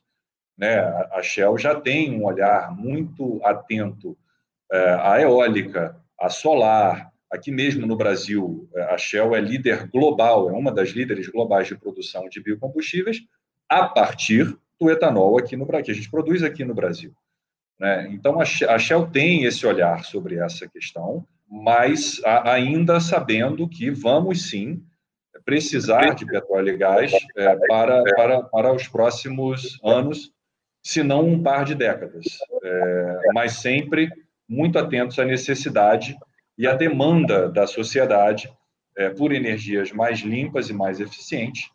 Né? 0.58 0.78
A 1.12 1.22
Shell 1.22 1.56
já 1.58 1.78
tem 1.80 2.18
um 2.18 2.24
olhar 2.24 2.74
muito 2.76 3.40
atento 3.44 4.16
é, 4.72 4.94
à 5.00 5.20
eólica, 5.20 5.96
à 6.18 6.28
solar. 6.28 7.12
Aqui 7.30 7.50
mesmo 7.50 7.86
no 7.86 7.96
Brasil, 7.96 8.68
a 8.90 8.98
Shell 8.98 9.34
é 9.34 9.40
líder 9.40 9.88
global, 9.88 10.50
é 10.50 10.52
uma 10.52 10.72
das 10.72 10.90
líderes 10.90 11.28
globais 11.28 11.68
de 11.68 11.76
produção 11.76 12.28
de 12.28 12.42
biocombustíveis, 12.42 13.20
a 13.68 13.86
partir 13.86 14.54
do 14.78 14.90
etanol 14.90 15.38
aqui 15.38 15.56
no 15.56 15.66
que 15.66 15.90
a 15.90 15.94
gente 15.94 16.10
produz 16.10 16.42
aqui 16.42 16.64
no 16.64 16.74
Brasil. 16.74 17.14
Né? 17.78 18.08
Então, 18.12 18.38
a 18.40 18.78
Shell 18.78 19.06
tem 19.06 19.44
esse 19.44 19.66
olhar 19.66 20.04
sobre 20.04 20.36
essa 20.36 20.68
questão, 20.68 21.26
mas 21.50 22.20
ainda 22.44 23.00
sabendo 23.00 23.68
que 23.68 23.90
vamos 23.90 24.50
sim 24.50 24.82
precisar 25.44 26.14
de 26.14 26.24
petróleo 26.24 26.74
e 26.74 26.76
gás 26.76 27.12
é, 27.36 27.56
para, 27.66 28.02
para, 28.14 28.42
para 28.44 28.72
os 28.72 28.86
próximos 28.88 29.78
anos, 29.82 30.32
se 30.82 31.02
não 31.02 31.26
um 31.26 31.42
par 31.42 31.64
de 31.64 31.74
décadas, 31.74 32.24
é, 32.62 33.18
mas 33.34 33.54
sempre 33.54 34.08
muito 34.48 34.78
atentos 34.78 35.18
à 35.18 35.24
necessidade 35.24 36.16
e 36.56 36.66
à 36.66 36.74
demanda 36.74 37.48
da 37.48 37.66
sociedade 37.66 38.52
é, 38.96 39.08
por 39.10 39.32
energias 39.32 39.90
mais 39.92 40.20
limpas 40.20 40.68
e 40.68 40.72
mais 40.72 41.00
eficientes, 41.00 41.70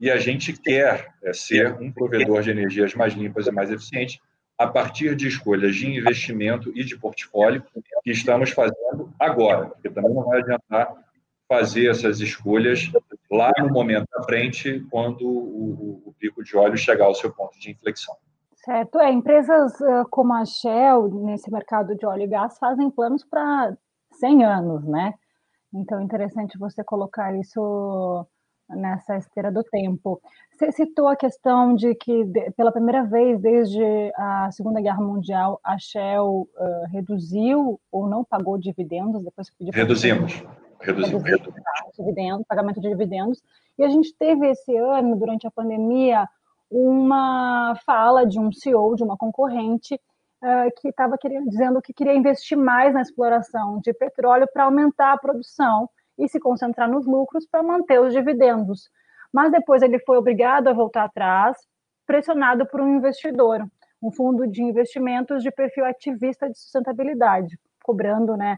e 0.00 0.10
a 0.10 0.16
gente 0.16 0.52
quer 0.52 1.14
é, 1.22 1.32
ser 1.32 1.74
um 1.80 1.92
provedor 1.92 2.42
de 2.42 2.50
energias 2.50 2.94
mais 2.94 3.14
limpas 3.14 3.46
e 3.46 3.52
mais 3.52 3.70
eficientes 3.70 4.18
a 4.58 4.66
partir 4.66 5.14
de 5.16 5.28
escolhas 5.28 5.74
de 5.74 5.86
investimento 5.86 6.72
e 6.74 6.84
de 6.84 6.96
portfólio 6.96 7.64
que 8.02 8.10
estamos 8.10 8.50
fazendo 8.50 9.12
agora, 9.18 9.66
porque 9.66 9.90
também 9.90 10.12
não 10.12 10.24
vai 10.24 10.40
adiantar 10.40 10.94
fazer 11.48 11.90
essas 11.90 12.20
escolhas 12.20 12.90
lá 13.30 13.52
no 13.58 13.68
momento 13.68 14.06
da 14.10 14.22
frente, 14.22 14.84
quando 14.90 15.26
o, 15.26 16.02
o, 16.06 16.14
pico 16.18 16.42
de 16.42 16.56
óleo 16.56 16.78
chegar 16.78 17.04
ao 17.04 17.14
seu 17.14 17.30
ponto 17.30 17.58
de 17.58 17.70
inflexão. 17.70 18.16
Certo. 18.64 19.00
É, 19.00 19.10
empresas 19.10 19.72
como 20.10 20.32
a 20.34 20.44
Shell, 20.44 21.08
nesse 21.24 21.50
mercado 21.50 21.96
de 21.96 22.06
óleo 22.06 22.22
e 22.22 22.28
gás, 22.28 22.58
fazem 22.58 22.90
planos 22.90 23.24
para 23.24 23.76
100 24.12 24.44
anos, 24.44 24.84
né? 24.86 25.14
Então, 25.74 25.98
é 25.98 26.02
interessante 26.02 26.58
você 26.58 26.84
colocar 26.84 27.34
isso 27.34 28.26
nessa 28.68 29.16
esteira 29.16 29.50
do 29.50 29.62
tempo. 29.64 30.20
Você 30.52 30.70
citou 30.72 31.08
a 31.08 31.16
questão 31.16 31.74
de 31.74 31.94
que, 31.94 32.24
pela 32.56 32.72
primeira 32.72 33.04
vez 33.04 33.40
desde 33.40 34.12
a 34.16 34.50
Segunda 34.52 34.80
Guerra 34.80 35.00
Mundial, 35.00 35.60
a 35.64 35.78
Shell 35.78 36.48
uh, 36.56 36.86
reduziu 36.90 37.80
ou 37.90 38.08
não 38.08 38.24
pagou 38.24 38.58
dividendos 38.58 39.24
depois 39.24 39.50
que 39.50 39.56
pediu. 39.56 39.72
Reduzimos. 39.74 40.44
Reduzimos. 40.80 41.22
Reduzimos. 41.22 41.52
Dividendos, 41.96 42.46
pagamento 42.46 42.80
de 42.80 42.88
dividendos. 42.88 43.42
E 43.78 43.84
a 43.84 43.88
gente 43.88 44.14
teve 44.18 44.48
esse 44.48 44.76
ano, 44.76 45.16
durante 45.16 45.46
a 45.46 45.50
pandemia, 45.50 46.28
uma 46.72 47.74
fala 47.84 48.26
de 48.26 48.40
um 48.40 48.50
CEO 48.50 48.96
de 48.96 49.04
uma 49.04 49.16
concorrente 49.16 49.94
uh, 49.94 50.80
que 50.80 50.88
estava 50.88 51.18
dizendo 51.46 51.82
que 51.82 51.92
queria 51.92 52.14
investir 52.14 52.56
mais 52.56 52.94
na 52.94 53.02
exploração 53.02 53.78
de 53.80 53.92
petróleo 53.92 54.48
para 54.50 54.64
aumentar 54.64 55.12
a 55.12 55.18
produção 55.18 55.88
e 56.18 56.26
se 56.28 56.40
concentrar 56.40 56.90
nos 56.90 57.06
lucros 57.06 57.46
para 57.46 57.62
manter 57.62 58.00
os 58.00 58.14
dividendos. 58.14 58.88
Mas 59.30 59.52
depois 59.52 59.82
ele 59.82 59.98
foi 60.00 60.16
obrigado 60.16 60.68
a 60.68 60.72
voltar 60.72 61.04
atrás, 61.04 61.58
pressionado 62.06 62.66
por 62.66 62.80
um 62.80 62.96
investidor, 62.96 63.66
um 64.02 64.10
fundo 64.10 64.46
de 64.46 64.62
investimentos 64.62 65.42
de 65.42 65.50
perfil 65.50 65.84
ativista 65.84 66.48
de 66.48 66.58
sustentabilidade, 66.58 67.58
cobrando 67.84 68.34
né, 68.34 68.56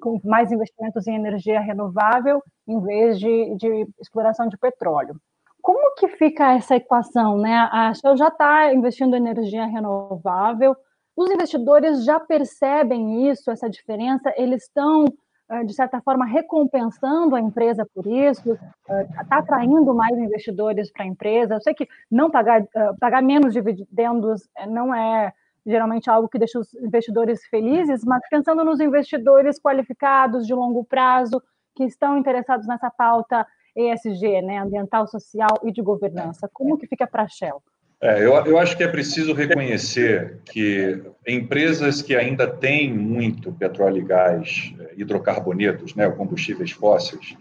com 0.00 0.20
mais 0.24 0.50
investimentos 0.50 1.06
em 1.06 1.14
energia 1.14 1.60
renovável 1.60 2.42
em 2.66 2.80
vez 2.80 3.20
de, 3.20 3.54
de 3.56 3.86
exploração 4.00 4.48
de 4.48 4.58
petróleo. 4.58 5.14
Como 5.62 5.94
que 5.94 6.08
fica 6.08 6.52
essa 6.54 6.76
equação? 6.76 7.38
Né? 7.38 7.54
A 7.72 7.94
Shell 7.94 8.16
já 8.16 8.28
está 8.28 8.74
investindo 8.74 9.16
em 9.16 9.20
energia 9.20 9.64
renovável, 9.64 10.76
os 11.16 11.30
investidores 11.30 12.04
já 12.04 12.18
percebem 12.18 13.30
isso, 13.30 13.50
essa 13.50 13.70
diferença, 13.70 14.32
eles 14.36 14.64
estão 14.64 15.06
ah, 15.52 15.62
de 15.64 15.74
certa 15.74 16.00
forma, 16.00 16.24
recompensando 16.24 17.36
a 17.36 17.40
empresa 17.40 17.86
por 17.94 18.06
isso, 18.06 18.52
está 18.52 19.36
ah, 19.36 19.38
atraindo 19.38 19.94
mais 19.94 20.16
investidores 20.16 20.90
para 20.90 21.04
a 21.04 21.06
empresa. 21.06 21.56
Eu 21.56 21.60
sei 21.60 21.74
que 21.74 21.86
não 22.10 22.30
pagar, 22.30 22.66
ah, 22.74 22.94
pagar 22.98 23.22
menos 23.22 23.52
dividendos 23.52 24.48
eh, 24.56 24.66
não 24.66 24.94
é 24.94 25.30
geralmente 25.66 26.08
algo 26.08 26.26
que 26.26 26.38
deixa 26.38 26.58
os 26.58 26.72
investidores 26.74 27.44
felizes, 27.44 28.02
mas 28.02 28.22
pensando 28.30 28.64
nos 28.64 28.80
investidores 28.80 29.60
qualificados 29.60 30.46
de 30.46 30.54
longo 30.54 30.84
prazo, 30.84 31.42
que 31.76 31.84
estão 31.84 32.16
interessados 32.16 32.66
nessa 32.66 32.90
pauta 32.90 33.46
ESG, 33.76 34.42
né, 34.42 34.58
ambiental, 34.58 35.06
social 35.06 35.60
e 35.64 35.72
de 35.72 35.82
governança, 35.82 36.48
como 36.52 36.78
que 36.78 36.86
fica 36.86 37.06
para 37.06 37.22
a 37.22 37.28
Shell? 37.28 37.62
É, 38.00 38.18
eu, 38.18 38.34
eu 38.34 38.58
acho 38.58 38.76
que 38.76 38.82
é 38.82 38.88
preciso 38.88 39.32
reconhecer 39.32 40.40
que 40.44 41.00
empresas 41.26 42.02
que 42.02 42.16
ainda 42.16 42.48
têm 42.48 42.92
muito 42.92 43.52
petróleo 43.52 43.98
e 43.98 44.04
gás, 44.04 44.74
é, 44.80 44.94
hidrocarbonetos, 44.96 45.94
né, 45.94 46.10
combustíveis 46.10 46.72
fósseis, 46.72 47.36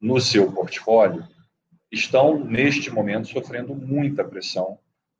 no 0.00 0.20
seu 0.20 0.50
portfólio, 0.50 1.22
estão, 1.90 2.36
neste 2.36 2.90
momento, 2.90 3.28
sofrendo 3.28 3.76
muita 3.76 4.24
pressão 4.24 4.76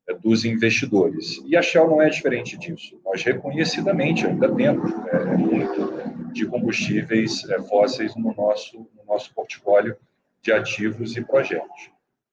é, 0.08 0.14
dos 0.14 0.44
investidores. 0.44 1.40
E 1.46 1.56
a 1.56 1.62
Shell 1.62 1.88
não 1.88 2.02
é 2.02 2.10
diferente 2.10 2.58
disso. 2.58 3.00
Nós, 3.04 3.22
reconhecidamente, 3.22 4.26
ainda 4.26 4.52
temos 4.52 4.92
é, 5.12 5.36
muito 5.36 6.32
de 6.32 6.44
combustíveis 6.44 7.48
é, 7.48 7.62
fósseis 7.62 8.16
no 8.16 8.34
nosso, 8.34 8.78
no 8.78 9.04
nosso 9.06 9.32
portfólio 9.32 9.96
de 10.42 10.52
ativos 10.52 11.16
e 11.16 11.22
projetos. 11.22 11.90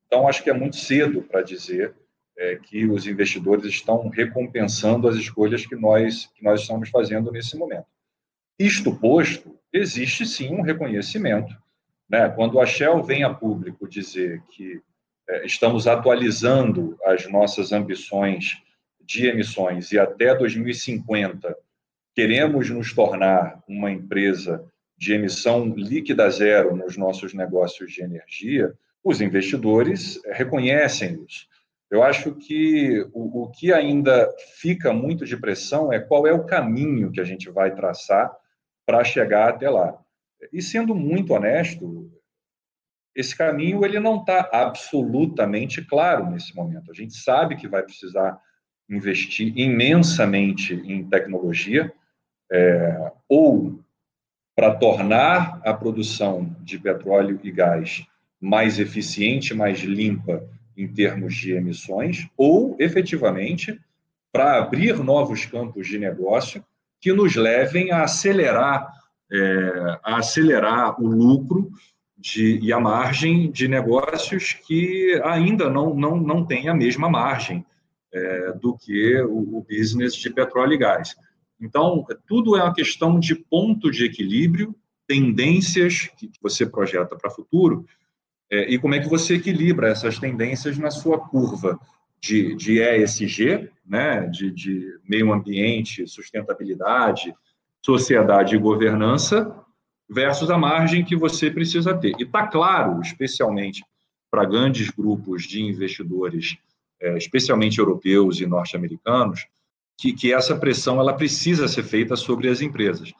Então, 0.07 0.27
acho 0.27 0.43
que 0.43 0.49
é 0.49 0.53
muito 0.53 0.75
cedo 0.75 1.21
para 1.21 1.41
dizer 1.41 1.93
é, 2.37 2.55
que 2.55 2.85
os 2.85 3.05
investidores 3.05 3.65
estão 3.65 4.09
recompensando 4.09 5.07
as 5.07 5.15
escolhas 5.15 5.65
que 5.65 5.75
nós, 5.75 6.25
que 6.35 6.43
nós 6.43 6.61
estamos 6.61 6.89
fazendo 6.89 7.31
nesse 7.31 7.55
momento. 7.57 7.85
Isto 8.57 8.95
posto, 8.95 9.57
existe 9.71 10.25
sim 10.25 10.53
um 10.53 10.61
reconhecimento. 10.61 11.53
Né? 12.09 12.27
Quando 12.29 12.59
a 12.59 12.65
Shell 12.65 13.03
vem 13.03 13.23
a 13.23 13.33
público 13.33 13.87
dizer 13.87 14.41
que 14.49 14.81
é, 15.29 15.45
estamos 15.45 15.85
atualizando 15.85 16.97
as 17.05 17.29
nossas 17.29 17.71
ambições 17.71 18.57
de 18.99 19.27
emissões 19.27 19.91
e 19.91 19.99
até 19.99 20.35
2050 20.35 21.55
queremos 22.15 22.69
nos 22.69 22.93
tornar 22.93 23.61
uma 23.67 23.91
empresa 23.91 24.65
de 24.99 25.13
emissão 25.13 25.73
líquida 25.75 26.29
zero 26.29 26.75
nos 26.75 26.97
nossos 26.97 27.33
negócios 27.33 27.93
de 27.93 28.03
energia, 28.03 28.73
os 29.01 29.21
investidores 29.21 30.21
reconhecem 30.25 31.23
isso. 31.25 31.47
Eu 31.89 32.03
acho 32.03 32.35
que 32.35 33.01
o, 33.13 33.43
o, 33.43 33.49
que 33.49 33.71
ainda 33.71 34.29
fica 34.57 34.91
muito 34.93 35.25
de 35.25 35.37
pressão 35.37 35.91
é 35.91 35.99
qual 35.99 36.27
é 36.27 36.33
o 36.33 36.43
caminho 36.43 37.11
que 37.11 37.21
a 37.21 37.23
gente 37.23 37.49
vai 37.49 37.73
traçar 37.73 38.29
para 38.85 39.03
chegar 39.03 39.49
até 39.49 39.69
lá. 39.69 39.97
E 40.51 40.61
sendo 40.61 40.93
muito 40.93 41.33
honesto, 41.33 42.11
esse 43.15 43.35
caminho 43.35 43.83
ele 43.85 43.99
não 43.99 44.17
está 44.17 44.49
absolutamente 44.51 45.81
claro 45.81 46.29
nesse 46.29 46.53
momento. 46.53 46.91
A 46.91 46.93
gente 46.93 47.15
sabe 47.15 47.55
que 47.55 47.67
vai 47.67 47.83
precisar 47.83 48.39
investir 48.89 49.57
imensamente 49.57 50.73
em 50.73 51.07
tecnologia, 51.07 51.91
é, 52.51 53.11
ou 53.27 53.79
para 54.59 54.75
tornar 54.75 55.61
a 55.63 55.73
produção 55.73 56.53
de 56.59 56.77
petróleo 56.77 57.39
e 57.41 57.49
gás 57.49 58.05
mais 58.41 58.77
eficiente, 58.77 59.53
mais 59.53 59.79
limpa 59.79 60.43
em 60.75 60.85
termos 60.85 61.35
de 61.35 61.53
emissões, 61.53 62.27
ou 62.35 62.75
efetivamente 62.77 63.79
para 64.33 64.57
abrir 64.57 65.01
novos 65.01 65.45
campos 65.45 65.87
de 65.87 65.97
negócio 65.97 66.61
que 66.99 67.13
nos 67.13 67.37
levem 67.37 67.93
a 67.93 68.03
acelerar, 68.03 68.91
é, 69.31 69.97
a 70.03 70.17
acelerar 70.17 71.01
o 71.01 71.07
lucro 71.07 71.71
de, 72.17 72.59
e 72.61 72.73
a 72.73 72.81
margem 72.81 73.49
de 73.49 73.65
negócios 73.65 74.51
que 74.67 75.21
ainda 75.23 75.69
não, 75.69 75.95
não, 75.95 76.17
não 76.17 76.45
têm 76.45 76.67
a 76.67 76.73
mesma 76.73 77.09
margem 77.09 77.65
é, 78.13 78.51
do 78.61 78.77
que 78.77 79.21
o, 79.21 79.59
o 79.59 79.65
business 79.69 80.15
de 80.15 80.29
petróleo 80.29 80.73
e 80.73 80.77
gás. 80.77 81.15
Então, 81.59 82.05
tudo 82.27 82.55
é 82.55 82.63
uma 82.63 82.73
questão 82.73 83.19
de 83.19 83.35
ponto 83.35 83.91
de 83.91 84.05
equilíbrio, 84.05 84.75
tendências 85.07 86.09
que 86.17 86.31
você 86.41 86.65
projeta 86.65 87.15
para 87.15 87.29
o 87.29 87.33
futuro 87.33 87.85
é, 88.49 88.71
e 88.71 88.79
como 88.79 88.95
é 88.95 88.99
que 88.99 89.09
você 89.09 89.35
equilibra 89.35 89.89
essas 89.89 90.17
tendências 90.17 90.77
na 90.77 90.89
sua 90.89 91.19
curva 91.19 91.79
de, 92.21 92.55
de 92.55 92.81
ESG, 92.81 93.69
né, 93.85 94.25
de, 94.27 94.51
de 94.51 94.99
meio 95.07 95.31
ambiente, 95.31 96.07
sustentabilidade, 96.07 97.33
sociedade 97.81 98.55
e 98.55 98.59
governança, 98.59 99.55
versus 100.09 100.49
a 100.49 100.57
margem 100.57 101.05
que 101.05 101.15
você 101.15 101.51
precisa 101.51 101.95
ter. 101.95 102.13
E 102.19 102.23
está 102.23 102.47
claro, 102.47 102.99
especialmente 103.01 103.83
para 104.29 104.45
grandes 104.45 104.89
grupos 104.89 105.43
de 105.43 105.61
investidores 105.61 106.57
é, 107.01 107.17
especialmente 107.17 107.79
europeus 107.79 108.41
e 108.41 108.45
norte-americanos, 108.45 109.47
que, 109.99 110.13
que 110.13 110.33
essa 110.33 110.55
pressão 110.55 110.99
ela 110.99 111.13
precisa 111.13 111.67
ser 111.67 111.83
feita 111.83 112.15
sobre 112.15 112.47
as 112.47 112.61
empresas. 112.61 113.11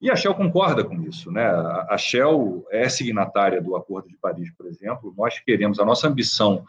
E 0.00 0.10
a 0.10 0.16
Shell 0.16 0.34
concorda 0.34 0.82
com 0.82 1.00
isso. 1.02 1.30
Né? 1.30 1.46
A 1.88 1.96
Shell 1.96 2.66
é 2.70 2.88
signatária 2.88 3.62
do 3.62 3.76
Acordo 3.76 4.08
de 4.08 4.16
Paris, 4.16 4.50
por 4.50 4.66
exemplo. 4.66 5.14
Nós 5.16 5.38
queremos, 5.38 5.78
a 5.78 5.84
nossa 5.84 6.08
ambição 6.08 6.64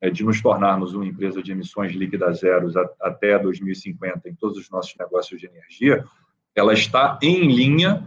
é 0.00 0.10
de 0.10 0.24
nos 0.24 0.42
tornarmos 0.42 0.94
uma 0.94 1.06
empresa 1.06 1.42
de 1.42 1.52
emissões 1.52 1.92
líquidas 1.92 2.40
zeros 2.40 2.74
até 3.00 3.38
2050 3.38 4.28
em 4.28 4.34
todos 4.34 4.58
os 4.58 4.68
nossos 4.68 4.94
negócios 4.98 5.40
de 5.40 5.46
energia, 5.46 6.04
ela 6.54 6.74
está 6.74 7.18
em 7.22 7.46
linha 7.46 8.06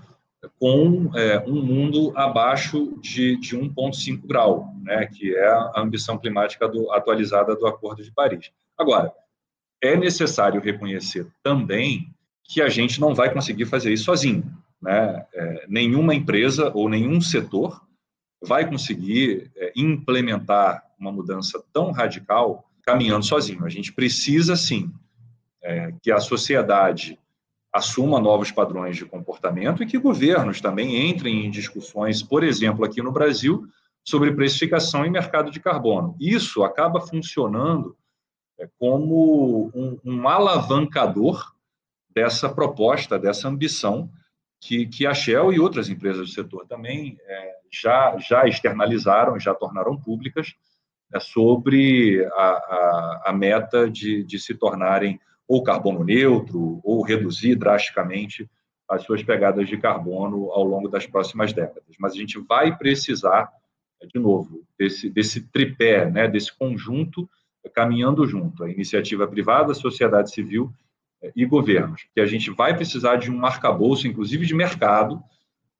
com 0.59 1.09
é, 1.15 1.39
um 1.47 1.61
mundo 1.63 2.13
abaixo 2.15 2.99
de, 3.01 3.37
de 3.37 3.57
1,5 3.57 4.21
grau, 4.27 4.73
né, 4.83 5.07
que 5.07 5.35
é 5.35 5.47
a 5.47 5.73
ambição 5.77 6.17
climática 6.17 6.67
do, 6.67 6.91
atualizada 6.91 7.55
do 7.55 7.65
Acordo 7.65 8.03
de 8.03 8.11
Paris. 8.11 8.51
Agora, 8.77 9.11
é 9.81 9.96
necessário 9.96 10.62
reconhecer 10.62 11.27
também 11.43 12.10
que 12.43 12.62
a 12.62 12.69
gente 12.69 13.00
não 13.00 13.13
vai 13.13 13.31
conseguir 13.31 13.65
fazer 13.65 13.91
isso 13.91 14.05
sozinho. 14.05 14.46
Né? 14.81 15.25
É, 15.34 15.65
nenhuma 15.67 16.15
empresa 16.15 16.72
ou 16.74 16.88
nenhum 16.88 17.19
setor 17.19 17.81
vai 18.41 18.67
conseguir 18.67 19.51
é, 19.55 19.72
implementar 19.75 20.84
uma 21.00 21.12
mudança 21.12 21.62
tão 21.74 21.91
radical 21.91 22.69
caminhando 22.84 23.25
sozinho. 23.25 23.65
A 23.65 23.69
gente 23.69 23.91
precisa, 23.91 24.55
sim, 24.55 24.91
é, 25.62 25.93
que 26.01 26.12
a 26.12 26.19
sociedade 26.19 27.19
assuma 27.74 28.19
novos 28.19 28.51
padrões 28.51 28.96
de 28.96 29.05
comportamento 29.05 29.84
e 29.84 29.86
que 29.86 29.98
governos 29.98 30.62
também 30.62 31.10
entrem 31.10 31.46
em 31.46 31.51
discussões, 31.51 32.24
por 32.24 32.43
exemplo, 32.43 32.86
aqui 32.86 33.01
no 33.01 33.12
Brasil, 33.12 33.67
sobre 34.03 34.34
precificação 34.34 35.05
e 35.05 35.10
mercado 35.10 35.51
de 35.51 35.60
carbono. 35.60 36.15
Isso 36.19 36.63
acaba 36.63 37.01
funcionando 37.01 37.96
como 38.79 39.71
um, 39.75 39.99
um 40.03 40.27
alavancador 40.27 41.53
dessa 42.09 42.49
proposta, 42.49 43.19
dessa 43.19 43.47
ambição 43.47 44.09
que, 44.59 44.87
que 44.87 45.05
a 45.05 45.13
Shell 45.13 45.53
e 45.53 45.59
outras 45.59 45.89
empresas 45.89 46.27
do 46.27 46.33
setor 46.33 46.65
também 46.65 47.17
é, 47.21 47.55
já, 47.71 48.17
já 48.17 48.47
externalizaram, 48.47 49.39
já 49.39 49.53
tornaram 49.53 49.99
públicas 49.99 50.55
é, 51.13 51.19
sobre 51.19 52.25
a, 52.33 52.41
a, 52.41 53.23
a 53.27 53.33
meta 53.33 53.89
de, 53.89 54.23
de 54.23 54.39
se 54.39 54.55
tornarem 54.55 55.19
ou 55.47 55.63
carbono 55.63 56.03
neutro 56.03 56.81
ou 56.83 57.03
reduzir 57.03 57.55
drasticamente 57.55 58.49
as 58.89 59.03
suas 59.03 59.21
pegadas 59.21 59.67
de 59.67 59.77
carbono 59.77 60.51
ao 60.51 60.63
longo 60.63 60.87
das 60.87 61.05
próximas 61.05 61.53
décadas. 61.53 61.95
Mas 61.99 62.13
a 62.13 62.15
gente 62.15 62.39
vai 62.39 62.75
precisar, 62.75 63.51
de 64.13 64.19
novo, 64.19 64.65
desse, 64.77 65.09
desse 65.09 65.41
tripé, 65.49 66.09
né, 66.09 66.27
desse 66.27 66.57
conjunto 66.57 67.29
caminhando 67.74 68.25
junto, 68.27 68.63
a 68.63 68.69
iniciativa 68.69 69.27
privada, 69.27 69.71
a 69.71 69.75
sociedade 69.75 70.31
civil 70.31 70.71
eh, 71.21 71.31
e 71.36 71.45
governos, 71.45 72.05
que 72.13 72.19
a 72.19 72.25
gente 72.25 72.51
vai 72.51 72.75
precisar 72.75 73.17
de 73.17 73.31
um 73.31 73.45
arcabouço, 73.45 74.07
inclusive 74.07 74.45
de 74.45 74.53
mercado, 74.53 75.15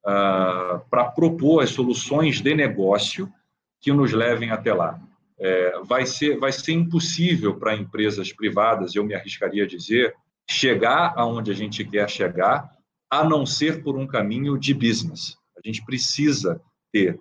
uh, 0.04 0.80
para 0.90 1.04
propor 1.04 1.62
as 1.62 1.70
soluções 1.70 2.40
de 2.40 2.54
negócio 2.54 3.32
que 3.80 3.92
nos 3.92 4.12
levem 4.12 4.50
até 4.50 4.72
lá. 4.72 4.98
É, 5.40 5.80
vai, 5.84 6.04
ser, 6.04 6.36
vai 6.36 6.50
ser 6.50 6.72
impossível 6.72 7.56
para 7.56 7.76
empresas 7.76 8.32
privadas, 8.32 8.96
eu 8.96 9.04
me 9.04 9.14
arriscaria 9.14 9.62
a 9.62 9.68
dizer, 9.68 10.12
chegar 10.50 11.12
aonde 11.16 11.52
a 11.52 11.54
gente 11.54 11.84
quer 11.84 12.10
chegar, 12.10 12.68
a 13.08 13.22
não 13.22 13.46
ser 13.46 13.82
por 13.82 13.96
um 13.96 14.06
caminho 14.06 14.58
de 14.58 14.74
business. 14.74 15.36
A 15.56 15.60
gente 15.64 15.84
precisa 15.84 16.60
ter 16.92 17.20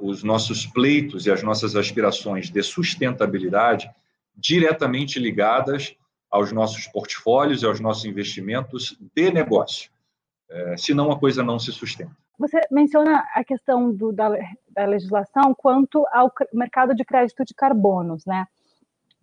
os 0.00 0.22
nossos 0.22 0.66
pleitos 0.66 1.26
e 1.26 1.30
as 1.30 1.42
nossas 1.42 1.76
aspirações 1.76 2.50
de 2.50 2.62
sustentabilidade 2.62 3.90
diretamente 4.36 5.18
ligadas 5.18 5.94
aos 6.30 6.50
nossos 6.50 6.86
portfólios 6.88 7.62
e 7.62 7.66
aos 7.66 7.80
nossos 7.80 8.04
investimentos 8.04 8.96
de 9.14 9.30
negócio. 9.30 9.90
É, 10.50 10.76
senão 10.76 11.10
a 11.12 11.18
coisa 11.18 11.42
não 11.42 11.58
se 11.58 11.72
sustenta. 11.72 12.16
Você 12.38 12.60
menciona 12.70 13.24
a 13.32 13.44
questão 13.44 13.92
do, 13.92 14.12
da, 14.12 14.28
da, 14.70 14.84
legislação 14.84 15.54
quanto 15.56 16.04
ao 16.12 16.32
mercado 16.52 16.94
de 16.94 17.04
crédito 17.04 17.44
de 17.44 17.54
carbonos, 17.54 18.26
né? 18.26 18.46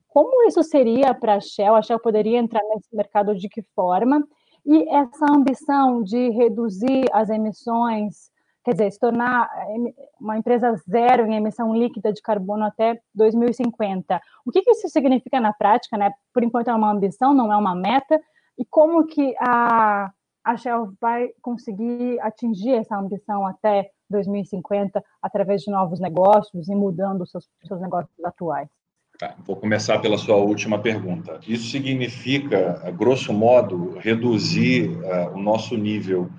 Como 0.07 0.47
isso 0.47 0.63
seria 0.63 1.13
para 1.13 1.35
a 1.35 1.39
Shell? 1.39 1.75
A 1.75 1.81
Shell 1.81 1.99
poderia 1.99 2.39
entrar 2.39 2.61
nesse 2.69 2.95
mercado 2.95 3.35
de 3.35 3.49
que 3.49 3.61
forma? 3.75 4.25
E 4.65 4.87
essa 4.89 5.25
ambição 5.29 6.01
de 6.03 6.29
reduzir 6.29 7.05
as 7.11 7.29
emissões 7.29 8.30
quer 8.63 8.73
dizer, 8.73 8.91
se 8.91 8.99
tornar 8.99 9.49
eh, 9.55 9.93
uma 10.19 10.37
empresa 10.37 10.75
zero 10.89 11.25
em 11.25 11.35
emissão 11.35 11.73
líquida 11.73 12.13
de 12.13 12.21
carbono 12.21 12.65
até 12.65 12.99
2050. 13.15 14.21
O 14.45 14.51
que, 14.51 14.61
que 14.61 14.71
isso 14.71 14.87
significa 14.89 15.39
na 15.39 15.53
prática? 15.53 15.97
Né? 15.97 16.11
Por 16.33 16.43
enquanto 16.43 16.69
é 16.69 16.73
uma 16.73 16.91
ambição, 16.91 17.33
não 17.33 17.51
é 17.51 17.57
uma 17.57 17.75
meta. 17.75 18.19
E 18.57 18.65
como 18.65 19.05
que 19.07 19.35
a, 19.39 20.11
a 20.43 20.57
Shell 20.57 20.93
vai 20.99 21.29
conseguir 21.41 22.19
atingir 22.21 22.73
essa 22.73 22.97
ambição 22.97 23.45
até 23.45 23.89
2050 24.09 25.03
através 25.21 25.61
de 25.61 25.71
novos 25.71 25.99
negócios 25.99 26.67
e 26.69 26.75
mudando 26.75 27.21
os 27.21 27.31
seus, 27.31 27.49
seus 27.65 27.81
negócios 27.81 28.13
atuais? 28.23 28.69
Tá, 29.17 29.35
vou 29.45 29.55
começar 29.55 29.99
pela 29.99 30.17
sua 30.17 30.37
última 30.37 30.79
pergunta. 30.79 31.39
Isso 31.47 31.69
significa, 31.69 32.91
grosso 32.97 33.31
modo, 33.31 33.97
reduzir 33.99 34.89
uh, 34.89 35.35
o 35.35 35.39
nosso 35.39 35.77
nível 35.77 36.29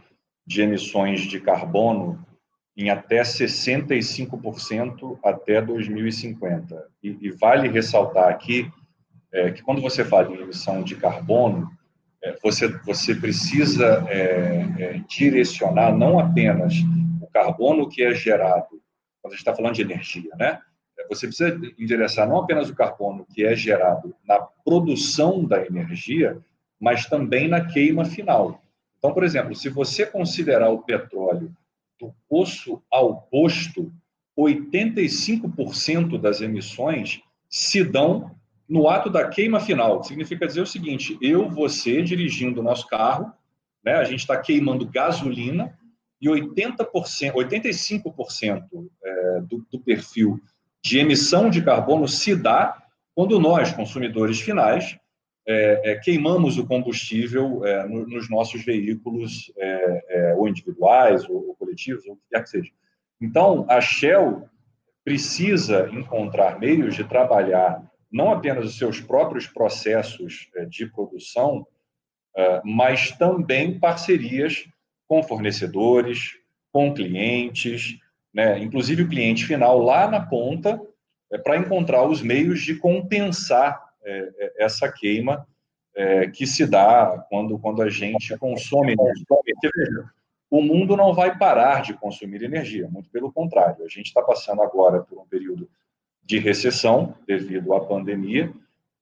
de 0.46 0.62
emissões 0.62 1.22
de 1.22 1.40
carbono 1.40 2.24
em 2.76 2.90
até 2.90 3.22
65% 3.22 5.18
até 5.22 5.60
2050. 5.60 6.88
E, 7.02 7.18
e, 7.20 7.30
vale 7.30 7.68
ressaltar 7.68 8.28
aqui 8.28 8.70
é, 9.32 9.50
que 9.50 9.62
quando 9.62 9.80
você 9.80 10.04
fala 10.04 10.30
em 10.30 10.40
emissão 10.40 10.82
de 10.82 10.96
carbono, 10.96 11.70
é, 12.22 12.36
você, 12.42 12.68
você 12.84 13.14
precisa 13.14 14.04
é, 14.08 14.66
é 14.78 15.02
direcionar 15.08 15.94
não 15.94 16.18
apenas 16.18 16.74
o 17.20 17.26
carbono 17.32 17.88
que 17.88 18.02
é 18.02 18.14
gerado, 18.14 18.80
quando 19.20 19.32
a 19.32 19.36
gente 19.36 19.40
está 19.40 19.54
falando 19.54 19.74
de 19.74 19.82
energia, 19.82 20.30
né? 20.36 20.58
É, 20.98 21.06
você 21.08 21.26
precisa 21.26 21.58
endereçar 21.78 22.28
não 22.28 22.38
apenas 22.38 22.68
o 22.68 22.74
carbono 22.74 23.26
que 23.32 23.44
é 23.44 23.54
gerado 23.54 24.14
na 24.26 24.40
produção 24.64 25.44
da 25.44 25.64
energia, 25.64 26.38
mas 26.80 27.06
também 27.06 27.48
na 27.48 27.64
queima 27.64 28.04
final. 28.04 28.62
Então, 29.02 29.12
por 29.12 29.24
exemplo, 29.24 29.52
se 29.52 29.68
você 29.68 30.06
considerar 30.06 30.70
o 30.70 30.82
petróleo 30.82 31.52
do 32.00 32.14
poço 32.28 32.80
ao 32.88 33.22
posto, 33.22 33.92
85% 34.38 36.20
das 36.20 36.40
emissões 36.40 37.20
se 37.50 37.82
dão 37.82 38.30
no 38.68 38.88
ato 38.88 39.10
da 39.10 39.28
queima 39.28 39.58
final. 39.58 40.04
Significa 40.04 40.46
dizer 40.46 40.60
o 40.60 40.66
seguinte: 40.66 41.18
eu, 41.20 41.50
você, 41.50 42.00
dirigindo 42.00 42.60
o 42.60 42.62
nosso 42.62 42.86
carro, 42.86 43.32
né, 43.84 43.94
a 43.94 44.04
gente 44.04 44.20
está 44.20 44.36
queimando 44.36 44.86
gasolina 44.86 45.76
e 46.20 46.28
80%, 46.28 46.86
85% 47.32 48.64
é, 49.04 49.40
do, 49.40 49.66
do 49.68 49.80
perfil 49.80 50.40
de 50.80 51.00
emissão 51.00 51.50
de 51.50 51.60
carbono 51.60 52.06
se 52.06 52.36
dá 52.36 52.80
quando 53.16 53.40
nós, 53.40 53.72
consumidores 53.72 54.40
finais, 54.40 54.96
é, 55.46 55.92
é, 55.92 55.96
queimamos 55.96 56.56
o 56.56 56.66
combustível 56.66 57.64
é, 57.64 57.86
no, 57.88 58.06
nos 58.06 58.30
nossos 58.30 58.64
veículos, 58.64 59.52
é, 59.56 60.04
é, 60.08 60.34
ou 60.34 60.48
individuais, 60.48 61.28
ou, 61.28 61.48
ou, 61.48 61.56
coletivos, 61.56 62.06
ou 62.06 62.14
o 62.14 62.16
que 62.16 62.22
quer 62.30 62.42
que 62.42 62.50
seja. 62.50 62.70
Então, 63.20 63.66
a 63.68 63.80
Shell 63.80 64.48
precisa 65.04 65.90
encontrar 65.92 66.60
meios 66.60 66.94
de 66.94 67.04
trabalhar 67.04 67.82
não 68.10 68.30
apenas 68.30 68.66
os 68.66 68.78
seus 68.78 69.00
próprios 69.00 69.46
processos 69.46 70.48
é, 70.54 70.64
de 70.66 70.86
produção, 70.86 71.66
mas 72.64 73.10
também 73.10 73.78
parcerias 73.78 74.66
com 75.06 75.22
fornecedores, 75.22 76.30
com 76.72 76.94
clientes, 76.94 77.98
né? 78.32 78.58
inclusive 78.58 79.02
o 79.02 79.08
cliente 79.08 79.44
final 79.44 79.78
lá 79.78 80.08
na 80.08 80.18
ponta, 80.18 80.80
para 81.44 81.58
encontrar 81.58 82.08
os 82.08 82.22
meios 82.22 82.62
de 82.62 82.76
compensar 82.76 83.91
é, 84.04 84.32
é, 84.38 84.64
essa 84.64 84.90
queima 84.90 85.46
é, 85.94 86.26
que 86.28 86.46
se 86.46 86.66
dá 86.66 87.26
quando, 87.28 87.58
quando 87.58 87.82
a 87.82 87.88
gente 87.88 88.36
consome 88.38 88.92
energia. 88.92 90.04
O 90.50 90.60
mundo 90.60 90.96
não 90.96 91.14
vai 91.14 91.38
parar 91.38 91.82
de 91.82 91.94
consumir 91.94 92.42
energia, 92.42 92.88
muito 92.88 93.10
pelo 93.10 93.32
contrário. 93.32 93.84
A 93.84 93.88
gente 93.88 94.06
está 94.06 94.22
passando 94.22 94.62
agora 94.62 95.00
por 95.00 95.18
um 95.18 95.26
período 95.26 95.68
de 96.22 96.38
recessão 96.38 97.14
devido 97.26 97.72
à 97.74 97.80
pandemia, 97.80 98.52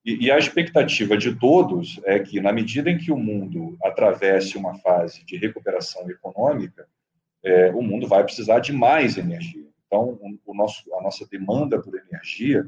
e, 0.04 0.26
e, 0.26 0.30
a 0.30 0.38
expectativa 0.38 1.16
de 1.16 1.34
todos 1.34 2.00
é 2.04 2.18
que, 2.18 2.40
na 2.40 2.52
medida 2.52 2.90
em 2.90 2.96
que 2.96 3.12
o 3.12 3.18
mundo 3.18 3.76
atravesse 3.82 4.56
uma 4.56 4.74
fase 4.78 5.22
de 5.24 5.36
recuperação 5.36 6.10
econômica, 6.10 6.88
é, 7.42 7.70
o 7.70 7.82
mundo 7.82 8.06
vai 8.06 8.24
precisar 8.24 8.60
de 8.60 8.72
mais 8.72 9.18
energia. 9.18 9.66
Então, 9.86 10.18
o 10.46 10.54
nosso, 10.54 10.82
a 10.94 11.02
nossa 11.02 11.26
demanda 11.26 11.78
por 11.78 11.94
energia, 11.94 12.66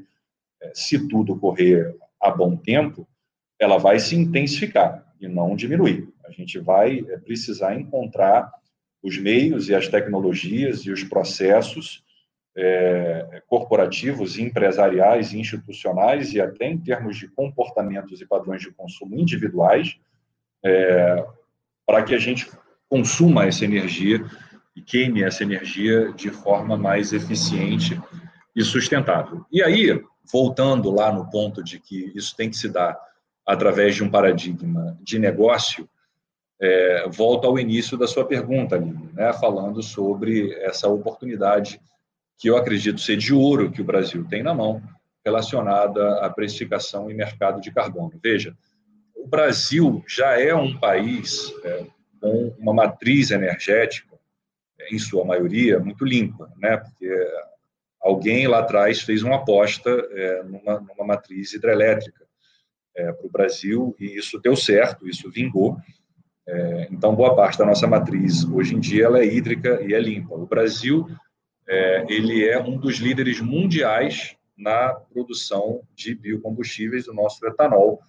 é, 0.60 0.72
se 0.74 1.08
tudo 1.08 1.38
correr 1.38 1.96
a 2.22 2.30
bom 2.30 2.56
tempo, 2.56 3.06
ela 3.58 3.78
vai 3.78 3.98
se 3.98 4.16
intensificar 4.16 5.04
e 5.20 5.28
não 5.28 5.56
diminuir. 5.56 6.08
A 6.24 6.30
gente 6.30 6.58
vai 6.58 7.00
é, 7.00 7.18
precisar 7.18 7.74
encontrar 7.74 8.50
os 9.02 9.18
meios 9.18 9.68
e 9.68 9.74
as 9.74 9.88
tecnologias 9.88 10.80
e 10.80 10.90
os 10.90 11.02
processos 11.02 12.04
é, 12.56 13.42
corporativos, 13.48 14.38
empresariais, 14.38 15.32
institucionais 15.32 16.32
e 16.32 16.40
até 16.40 16.66
em 16.66 16.78
termos 16.78 17.16
de 17.16 17.28
comportamentos 17.28 18.20
e 18.20 18.26
padrões 18.26 18.62
de 18.62 18.70
consumo 18.70 19.18
individuais, 19.18 19.98
é, 20.64 21.24
para 21.87 22.02
que 22.02 22.14
a 22.14 22.18
gente 22.18 22.48
consuma 22.88 23.46
essa 23.46 23.64
energia 23.64 24.24
e 24.76 24.82
queime 24.82 25.22
essa 25.22 25.42
energia 25.42 26.12
de 26.12 26.30
forma 26.30 26.76
mais 26.76 27.12
eficiente 27.12 28.00
e 28.54 28.62
sustentável. 28.62 29.44
E 29.50 29.62
aí, 29.62 30.00
voltando 30.30 30.90
lá 30.90 31.12
no 31.12 31.28
ponto 31.30 31.62
de 31.62 31.78
que 31.78 32.12
isso 32.14 32.37
tem 32.37 32.50
que 32.50 32.56
se 32.56 32.68
dar 32.68 32.98
através 33.46 33.94
de 33.94 34.04
um 34.04 34.11
paradigma 34.11 34.96
de 35.00 35.18
negócio, 35.18 35.88
é, 36.61 37.08
volto 37.08 37.46
ao 37.46 37.58
início 37.58 37.96
da 37.98 38.06
sua 38.06 38.24
pergunta, 38.24 38.76
Aline, 38.76 39.11
né, 39.12 39.32
falando 39.32 39.82
sobre 39.82 40.52
essa 40.61 40.88
oportunidade 40.88 41.80
que 42.38 42.48
eu 42.48 42.56
acredito 42.56 43.00
ser 43.00 43.16
de 43.16 43.35
ouro 43.35 43.70
que 43.70 43.80
o 43.80 43.85
Brasil 43.85 44.24
tem 44.28 44.42
na 44.42 44.54
mão, 44.54 44.82
relacionada 45.24 46.24
à 46.24 46.30
precificação 46.30 47.11
e 47.11 47.14
mercado 47.14 47.61
de 47.61 47.72
carbono. 47.72 48.18
Veja, 48.22 48.56
o 49.14 49.26
Brasil 49.26 50.04
já 50.08 50.40
é 50.40 50.54
um 50.54 50.78
país 50.78 51.52
é, 51.64 51.87
com 52.20 52.54
uma 52.58 52.72
matriz 52.72 53.30
energética, 53.30 54.12
em 54.90 54.98
sua 54.98 55.24
maioria, 55.24 55.78
muito 55.78 56.04
limpa, 56.04 56.50
né? 56.56 56.76
porque 56.76 57.08
alguém 58.02 58.48
lá 58.48 58.58
atrás 58.58 59.00
fez 59.00 59.22
uma 59.22 59.36
aposta 59.36 59.90
é, 59.90 60.42
numa, 60.42 60.80
numa, 60.80 61.04
matriz 61.04 61.52
hidrelétrica 61.52 62.26
é, 62.96 63.12
para 63.12 63.26
o 63.26 63.30
Brasil, 63.30 63.94
e 63.98 64.18
isso 64.18 64.38
deu 64.40 64.56
certo, 64.56 65.08
isso 65.08 65.30
vingou. 65.30 65.76
É, 66.46 66.88
então, 66.90 67.14
boa 67.14 67.36
parte 67.36 67.58
da 67.58 67.64
nossa 67.64 67.86
matriz, 67.86 68.44
hoje 68.44 68.74
em 68.74 68.80
dia, 68.80 69.04
ela 69.04 69.20
é 69.20 69.24
hídrica 69.24 69.80
e 69.80 69.94
é 69.94 70.00
limpa. 70.00 70.34
O 70.34 70.46
Brasil 70.46 71.06
é, 71.68 72.04
ele 72.08 72.46
é 72.46 72.60
um 72.60 72.76
dos 72.76 72.96
líderes 72.96 73.40
mundiais 73.40 74.36
na 74.58 74.92
produção 74.92 75.80
de 75.94 76.14
biocombustíveis. 76.14 77.06
O 77.06 77.14
nosso 77.14 77.46
etanol 77.46 78.02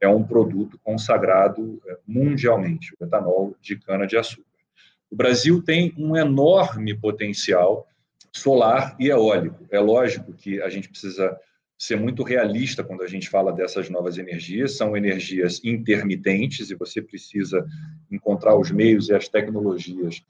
é 0.00 0.08
um 0.08 0.22
produto 0.22 0.78
consagrado 0.82 1.82
é, 1.86 1.98
mundialmente, 2.06 2.94
o 2.98 3.04
etanol 3.04 3.56
de 3.60 3.76
cana-de-açúcar. 3.76 4.48
O 5.10 5.16
Brasil 5.16 5.60
tem 5.62 5.92
um 5.98 6.16
enorme 6.16 6.96
potencial 6.96 7.86
solar 8.34 8.96
e 8.98 9.08
eólico. 9.08 9.66
É 9.70 9.80
lógico 9.80 10.32
que 10.32 10.60
a 10.62 10.68
gente 10.68 10.88
precisa 10.88 11.36
ser 11.78 11.96
muito 11.96 12.22
realista 12.22 12.84
quando 12.84 13.02
a 13.02 13.06
gente 13.06 13.30
fala 13.30 13.52
dessas 13.52 13.88
novas 13.88 14.18
energias. 14.18 14.76
São 14.76 14.96
energias 14.96 15.60
intermitentes 15.64 16.70
e 16.70 16.74
você 16.74 17.00
precisa 17.00 17.66
encontrar 18.10 18.54
os 18.56 18.70
meios 18.70 19.08
e 19.08 19.14
as 19.14 19.28
tecnologias 19.28 20.22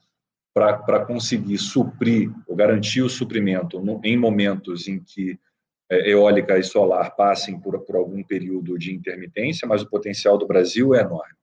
para 0.55 1.05
conseguir 1.05 1.59
suprir 1.59 2.31
ou 2.47 2.57
garantir 2.57 3.03
o 3.03 3.09
suprimento 3.09 3.81
no, 3.81 4.01
em 4.05 4.17
momentos 4.17 4.89
em 4.89 5.01
que 5.01 5.39
é, 5.91 6.11
eólica 6.11 6.57
e 6.57 6.63
solar 6.63 7.17
passem 7.17 7.59
por, 7.59 7.79
por 7.81 7.97
algum 7.97 8.23
período 8.23 8.79
de 8.79 8.95
intermitência, 8.95 9.67
mas 9.67 9.83
o 9.83 9.91
potencial 9.91 10.39
do 10.39 10.47
Brasil 10.47 10.95
é 10.95 11.01
enorme. 11.01 11.35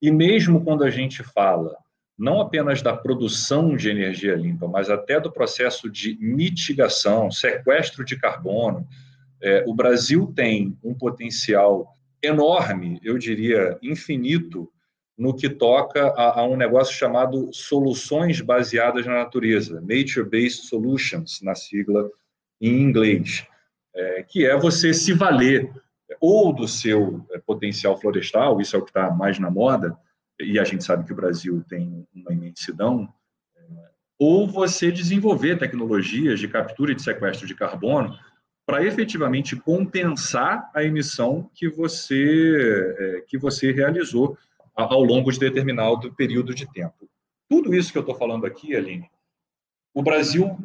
E 0.00 0.10
mesmo 0.10 0.64
quando 0.64 0.84
a 0.84 0.90
gente 0.90 1.22
fala 1.22 1.76
não 2.20 2.38
apenas 2.38 2.82
da 2.82 2.94
produção 2.94 3.74
de 3.74 3.88
energia 3.88 4.34
limpa, 4.34 4.68
mas 4.68 4.90
até 4.90 5.18
do 5.18 5.32
processo 5.32 5.88
de 5.88 6.18
mitigação, 6.20 7.30
sequestro 7.30 8.04
de 8.04 8.14
carbono, 8.14 8.86
é, 9.42 9.64
o 9.66 9.74
Brasil 9.74 10.30
tem 10.36 10.76
um 10.84 10.92
potencial 10.92 11.96
enorme, 12.22 13.00
eu 13.02 13.16
diria 13.16 13.78
infinito, 13.82 14.70
no 15.16 15.34
que 15.34 15.48
toca 15.48 16.08
a, 16.08 16.40
a, 16.40 16.44
um 16.46 16.56
negócio 16.56 16.94
chamado 16.94 17.48
soluções 17.54 18.42
baseadas 18.42 19.06
na 19.06 19.14
natureza, 19.14 19.80
Nature-Based 19.80 20.66
Solutions, 20.66 21.40
na 21.42 21.54
sigla 21.54 22.10
em 22.60 22.82
inglês, 22.82 23.46
é, 23.94 24.22
que 24.22 24.44
é 24.44 24.54
você 24.58 24.92
se 24.92 25.14
valer 25.14 25.72
ou 26.20 26.52
do 26.52 26.68
seu 26.68 27.24
é, 27.30 27.38
potencial 27.38 27.98
florestal, 27.98 28.60
isso 28.60 28.76
é 28.76 28.78
o 28.78 28.82
que 28.82 28.90
está 28.90 29.10
mais 29.10 29.38
na 29.38 29.50
moda, 29.50 29.96
e 30.40 30.58
a 30.58 30.64
gente 30.64 30.84
sabe 30.84 31.04
que 31.04 31.12
o 31.12 31.16
Brasil 31.16 31.64
tem 31.68 32.06
uma 32.14 32.32
imensidão, 32.32 33.12
é, 33.56 33.60
ou 34.18 34.46
você 34.46 34.90
desenvolver 34.90 35.58
tecnologias 35.58 36.40
de 36.40 36.48
captura 36.48 36.92
e 36.92 36.94
de 36.94 37.02
sequestro 37.02 37.46
de 37.46 37.54
carbono 37.54 38.16
para 38.66 38.84
efetivamente 38.84 39.56
compensar 39.56 40.70
a 40.74 40.84
emissão 40.84 41.50
que 41.54 41.68
você, 41.68 42.94
é, 42.98 43.20
que 43.26 43.36
você 43.36 43.72
realizou 43.72 44.36
ao 44.74 45.02
longo 45.02 45.30
de 45.30 45.38
determinado 45.38 46.14
período 46.14 46.54
de 46.54 46.70
tempo. 46.72 47.08
Tudo 47.48 47.74
isso 47.74 47.92
que 47.92 47.98
eu 47.98 48.02
estou 48.02 48.14
falando 48.14 48.46
aqui, 48.46 48.76
Aline, 48.76 49.10
o 49.92 50.02
Brasil 50.02 50.56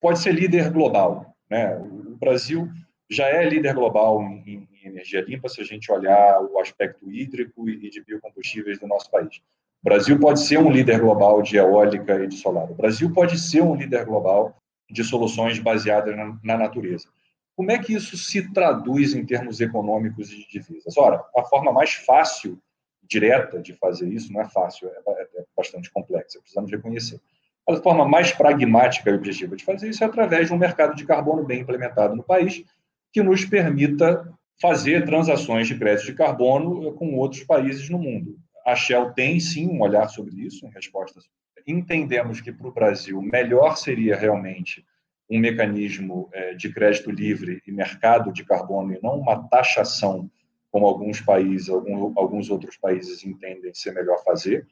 pode 0.00 0.20
ser 0.20 0.32
líder 0.32 0.70
global. 0.70 1.34
Né? 1.50 1.76
O 1.76 2.16
Brasil 2.16 2.68
já 3.10 3.26
é 3.26 3.48
líder 3.48 3.74
global 3.74 4.22
em, 4.22 4.67
em 4.82 4.88
energia 4.88 5.20
limpa 5.20 5.48
se 5.48 5.60
a 5.60 5.64
gente 5.64 5.90
olhar 5.90 6.40
o 6.42 6.58
aspecto 6.58 7.10
hídrico 7.10 7.68
e 7.68 7.90
de 7.90 8.02
biocombustíveis 8.02 8.78
do 8.78 8.86
nosso 8.86 9.10
país. 9.10 9.40
O 9.82 9.84
Brasil 9.84 10.18
pode 10.18 10.40
ser 10.40 10.58
um 10.58 10.70
líder 10.70 11.00
global 11.00 11.40
de 11.40 11.56
eólica 11.56 12.22
e 12.22 12.26
de 12.26 12.36
solar. 12.36 12.70
O 12.70 12.74
Brasil 12.74 13.12
pode 13.12 13.38
ser 13.38 13.62
um 13.62 13.74
líder 13.74 14.04
global 14.04 14.56
de 14.90 15.04
soluções 15.04 15.58
baseadas 15.58 16.16
na, 16.16 16.38
na 16.42 16.58
natureza. 16.58 17.08
Como 17.56 17.70
é 17.70 17.78
que 17.78 17.92
isso 17.92 18.16
se 18.16 18.52
traduz 18.52 19.14
em 19.14 19.24
termos 19.24 19.60
econômicos 19.60 20.32
e 20.32 20.38
de 20.38 20.48
divisas? 20.48 20.96
Ora, 20.96 21.24
a 21.36 21.42
forma 21.44 21.72
mais 21.72 21.92
fácil 21.92 22.58
direta 23.02 23.60
de 23.60 23.72
fazer 23.72 24.08
isso 24.08 24.32
não 24.32 24.40
é 24.40 24.48
fácil, 24.48 24.88
é, 24.88 24.92
é, 24.92 25.22
é 25.22 25.44
bastante 25.56 25.90
complexa, 25.90 26.38
precisamos 26.40 26.70
reconhecer. 26.70 27.20
A 27.68 27.76
forma 27.76 28.06
mais 28.06 28.32
pragmática 28.32 29.10
e 29.10 29.14
objetiva 29.14 29.56
de 29.56 29.64
fazer 29.64 29.88
isso 29.88 30.02
é 30.04 30.06
através 30.06 30.48
de 30.48 30.54
um 30.54 30.58
mercado 30.58 30.94
de 30.94 31.04
carbono 31.04 31.44
bem 31.44 31.60
implementado 31.60 32.14
no 32.14 32.22
país, 32.22 32.64
que 33.12 33.22
nos 33.22 33.44
permita 33.44 34.32
fazer 34.60 35.04
transações 35.04 35.68
de 35.68 35.78
crédito 35.78 36.06
de 36.06 36.14
carbono 36.14 36.92
com 36.94 37.14
outros 37.16 37.44
países 37.44 37.88
no 37.88 37.98
mundo. 37.98 38.36
A 38.66 38.74
Shell 38.74 39.12
tem 39.12 39.38
sim 39.40 39.68
um 39.68 39.80
olhar 39.80 40.08
sobre 40.08 40.34
isso, 40.44 40.66
em 40.66 40.70
resposta. 40.70 41.20
Entendemos 41.66 42.40
que 42.40 42.52
para 42.52 42.68
o 42.68 42.72
Brasil 42.72 43.20
melhor 43.22 43.76
seria 43.76 44.16
realmente 44.16 44.84
um 45.30 45.38
mecanismo 45.38 46.28
é, 46.32 46.54
de 46.54 46.72
crédito 46.72 47.10
livre 47.10 47.62
e 47.66 47.72
mercado 47.72 48.32
de 48.32 48.44
carbono 48.44 48.94
e 48.94 49.00
não 49.02 49.18
uma 49.18 49.48
taxação 49.48 50.30
como 50.70 50.86
alguns 50.86 51.20
países, 51.20 51.68
alguns 51.68 52.50
outros 52.50 52.76
países 52.76 53.24
entendem 53.24 53.72
ser 53.74 53.92
melhor 53.92 54.22
fazer. 54.24 54.66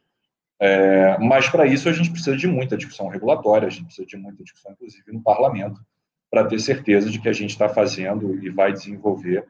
É, 0.59 1.18
mas 1.18 1.49
para 1.49 1.66
isso 1.66 1.88
a 1.88 1.92
gente 1.92 2.11
precisa 2.11 2.37
de 2.37 2.46
muita 2.46 2.77
discussão 2.77 3.09
regulatória, 3.09 3.68
a 3.68 3.70
gente 3.70 3.87
precisa 3.87 4.07
de 4.07 4.16
muita 4.16 4.42
discussão, 4.42 4.72
inclusive 4.72 5.12
no 5.12 5.22
parlamento, 5.22 5.81
para 6.31 6.44
ter 6.46 6.59
certeza 6.59 7.11
de 7.11 7.20
que 7.20 7.29
a 7.29 7.33
gente 7.33 7.51
está 7.51 7.68
fazendo 7.68 8.42
e 8.42 8.51
vai 8.51 8.72
desenvolver 8.72 9.46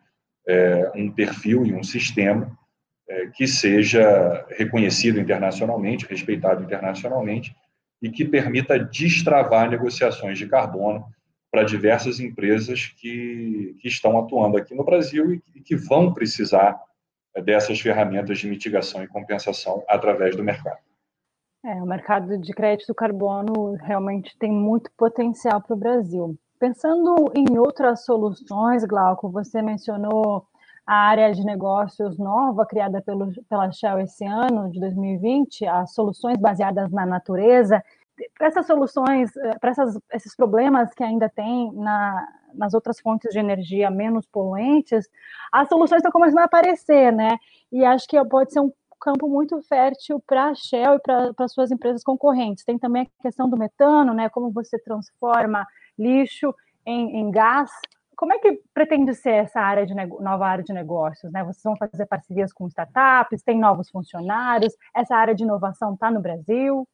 é, 0.47 0.93
um 0.95 1.11
perfil 1.11 1.67
e 1.67 1.75
um 1.75 1.83
sistema 1.83 2.57
é, 3.09 3.27
que 3.29 3.47
seja 3.47 4.47
reconhecido 4.51 5.21
internacionalmente, 5.21 6.07
respeitado 6.07 6.63
internacionalmente 6.63 7.55
e 8.01 8.11
que 8.11 8.25
permita 8.25 8.79
destravar 8.79 9.71
negociações 9.71 10.39
de 10.39 10.47
carbono 10.47 11.05
para 11.51 11.65
diversas 11.65 12.21
empresas 12.21 12.87
que, 12.87 13.77
que 13.81 13.89
estão 13.89 14.19
atuando 14.19 14.57
aqui 14.57 14.75
no 14.75 14.85
Brasil 14.85 15.33
e, 15.33 15.43
e 15.55 15.61
que 15.61 15.77
vão 15.77 16.13
precisar 16.13 16.79
eh, 17.35 17.43
dessas 17.43 17.81
ferramentas 17.81 18.39
de 18.39 18.47
mitigação 18.47 19.03
e 19.03 19.09
compensação 19.09 19.83
através 19.89 20.37
do 20.37 20.45
mercado. 20.45 20.79
É, 21.65 21.75
o 21.83 21.87
mercado 21.87 22.39
de 22.39 22.53
crédito 22.53 22.95
carbono 22.95 23.75
realmente 23.75 24.37
tem 24.39 24.53
muito 24.53 24.91
potencial 24.97 25.61
para 25.61 25.75
o 25.75 25.79
Brasil. 25.79 26.39
Pensando 26.59 27.31
em 27.35 27.59
outras 27.59 28.05
soluções, 28.05 28.85
Glauco, 28.85 29.29
você 29.29 29.61
mencionou 29.61 30.47
a 30.87 30.95
área 30.95 31.33
de 31.33 31.45
negócios 31.45 32.19
nova 32.19 32.65
criada 32.65 33.03
pelo, 33.03 33.33
pela 33.49 33.71
Shell 33.71 33.99
esse 34.01 34.25
ano, 34.25 34.71
de 34.71 34.81
2020, 34.81 35.67
as 35.67 35.93
soluções 35.93 36.39
baseadas 36.39 36.91
na 36.91 37.05
natureza 37.05 37.83
para 38.39 38.47
essas 38.49 38.67
soluções, 38.67 39.37
eh, 39.37 39.59
para 39.61 39.73
esses 40.13 40.35
problemas 40.35 40.93
que 40.95 41.05
ainda 41.05 41.29
tem 41.29 41.71
na, 41.75 42.27
nas 42.55 42.73
outras 42.75 43.01
fontes 43.01 43.31
de 43.33 43.39
energia 43.39 43.91
menos 43.91 44.27
poluentes, 44.27 45.07
as 45.53 45.69
soluções 45.69 45.99
estão 45.99 46.13
começando 46.13 46.39
a 46.39 46.45
aparecer, 46.45 47.13
né? 47.13 47.37
E 47.71 47.85
acho 47.85 48.07
que 48.09 48.23
pode 48.27 48.53
ser 48.53 48.61
um 48.61 48.73
campo 49.07 49.29
muito 49.29 49.63
fértil 49.63 50.21
para 50.27 50.47
a 50.47 50.55
Shell 50.55 50.97
e 50.97 51.33
para 51.33 51.49
suas 51.49 51.71
empresas 51.71 52.03
concorrentes. 52.03 52.65
Tem 52.65 52.77
também 52.77 53.09
a 53.21 53.23
questão 53.23 53.49
do 53.49 53.57
metano, 53.57 54.13
né? 54.13 54.29
Como 54.29 54.51
você 54.51 54.77
transforma 54.81 55.65
lixo 55.97 56.53
em, 56.85 57.21
em 57.21 57.31
gás. 57.31 57.71
Como 58.17 58.33
é 58.33 58.39
que 58.39 58.61
pretende 58.75 59.15
ser 59.15 59.45
essa 59.45 59.61
área 59.61 59.87
de 59.87 59.95
nova 59.95 60.47
área 60.47 60.65
de 60.65 60.73
negócios? 60.73 61.31
Né? 61.33 61.45
Vocês 61.45 61.63
vão 61.63 61.77
fazer 61.77 62.07
parcerias 62.07 62.53
com 62.53 62.67
startups, 62.67 63.43
tem 63.43 63.59
novos 63.59 63.91
funcionários, 63.91 64.75
essa 64.95 65.15
área 65.15 65.35
de 65.35 65.45
inovação 65.45 65.95
está 65.95 66.11
no 66.11 66.21
Brasil? 66.21 66.89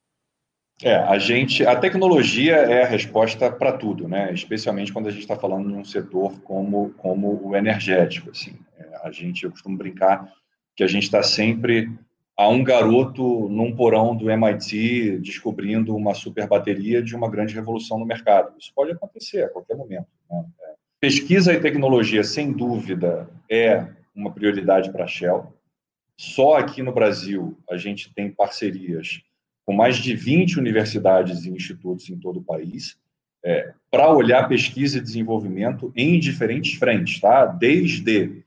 É, 0.81 0.95
a 0.95 1.17
gente, 1.17 1.65
a 1.65 1.75
tecnologia 1.77 2.55
é 2.55 2.83
a 2.83 2.87
resposta 2.87 3.49
para 3.49 3.71
tudo, 3.71 4.07
né? 4.07 4.33
Especialmente 4.33 4.91
quando 4.91 5.07
a 5.07 5.11
gente 5.11 5.21
está 5.21 5.35
falando 5.35 5.69
de 5.69 5.75
um 5.75 5.85
setor 5.85 6.37
como, 6.41 6.91
como 6.97 7.39
o 7.41 7.55
energético. 7.55 8.31
Assim, 8.31 8.59
é, 8.77 9.07
a 9.07 9.11
gente, 9.11 9.45
eu 9.45 9.51
costumo 9.51 9.77
brincar 9.77 10.29
que 10.75 10.83
a 10.83 10.87
gente 10.87 11.03
está 11.03 11.21
sempre 11.21 11.89
a 12.35 12.47
um 12.47 12.63
garoto 12.63 13.47
num 13.49 13.75
porão 13.75 14.15
do 14.15 14.29
MIT 14.29 15.19
descobrindo 15.19 15.95
uma 15.95 16.13
super 16.13 16.47
bateria 16.47 17.01
de 17.01 17.15
uma 17.15 17.29
grande 17.29 17.53
revolução 17.53 17.99
no 17.99 18.05
mercado. 18.05 18.55
Isso 18.59 18.71
pode 18.75 18.91
acontecer 18.91 19.43
a 19.43 19.49
qualquer 19.49 19.77
momento. 19.77 20.07
Né? 20.29 20.43
Pesquisa 20.99 21.53
e 21.53 21.59
tecnologia, 21.59 22.23
sem 22.23 22.51
dúvida, 22.51 23.29
é 23.49 23.87
uma 24.15 24.31
prioridade 24.31 24.91
para 24.91 25.03
a 25.03 25.07
Shell. 25.07 25.53
Só 26.17 26.55
aqui 26.55 26.81
no 26.81 26.93
Brasil 26.93 27.57
a 27.69 27.77
gente 27.77 28.13
tem 28.13 28.31
parcerias 28.31 29.21
com 29.65 29.73
mais 29.73 29.97
de 29.97 30.15
20 30.15 30.59
universidades 30.59 31.45
e 31.45 31.49
institutos 31.49 32.09
em 32.09 32.17
todo 32.17 32.39
o 32.39 32.43
país 32.43 32.97
é, 33.43 33.73
para 33.91 34.09
olhar 34.09 34.47
pesquisa 34.47 34.97
e 34.97 35.01
desenvolvimento 35.01 35.91
em 35.95 36.19
diferentes 36.19 36.75
frentes, 36.75 37.19
tá? 37.19 37.45
desde 37.45 38.42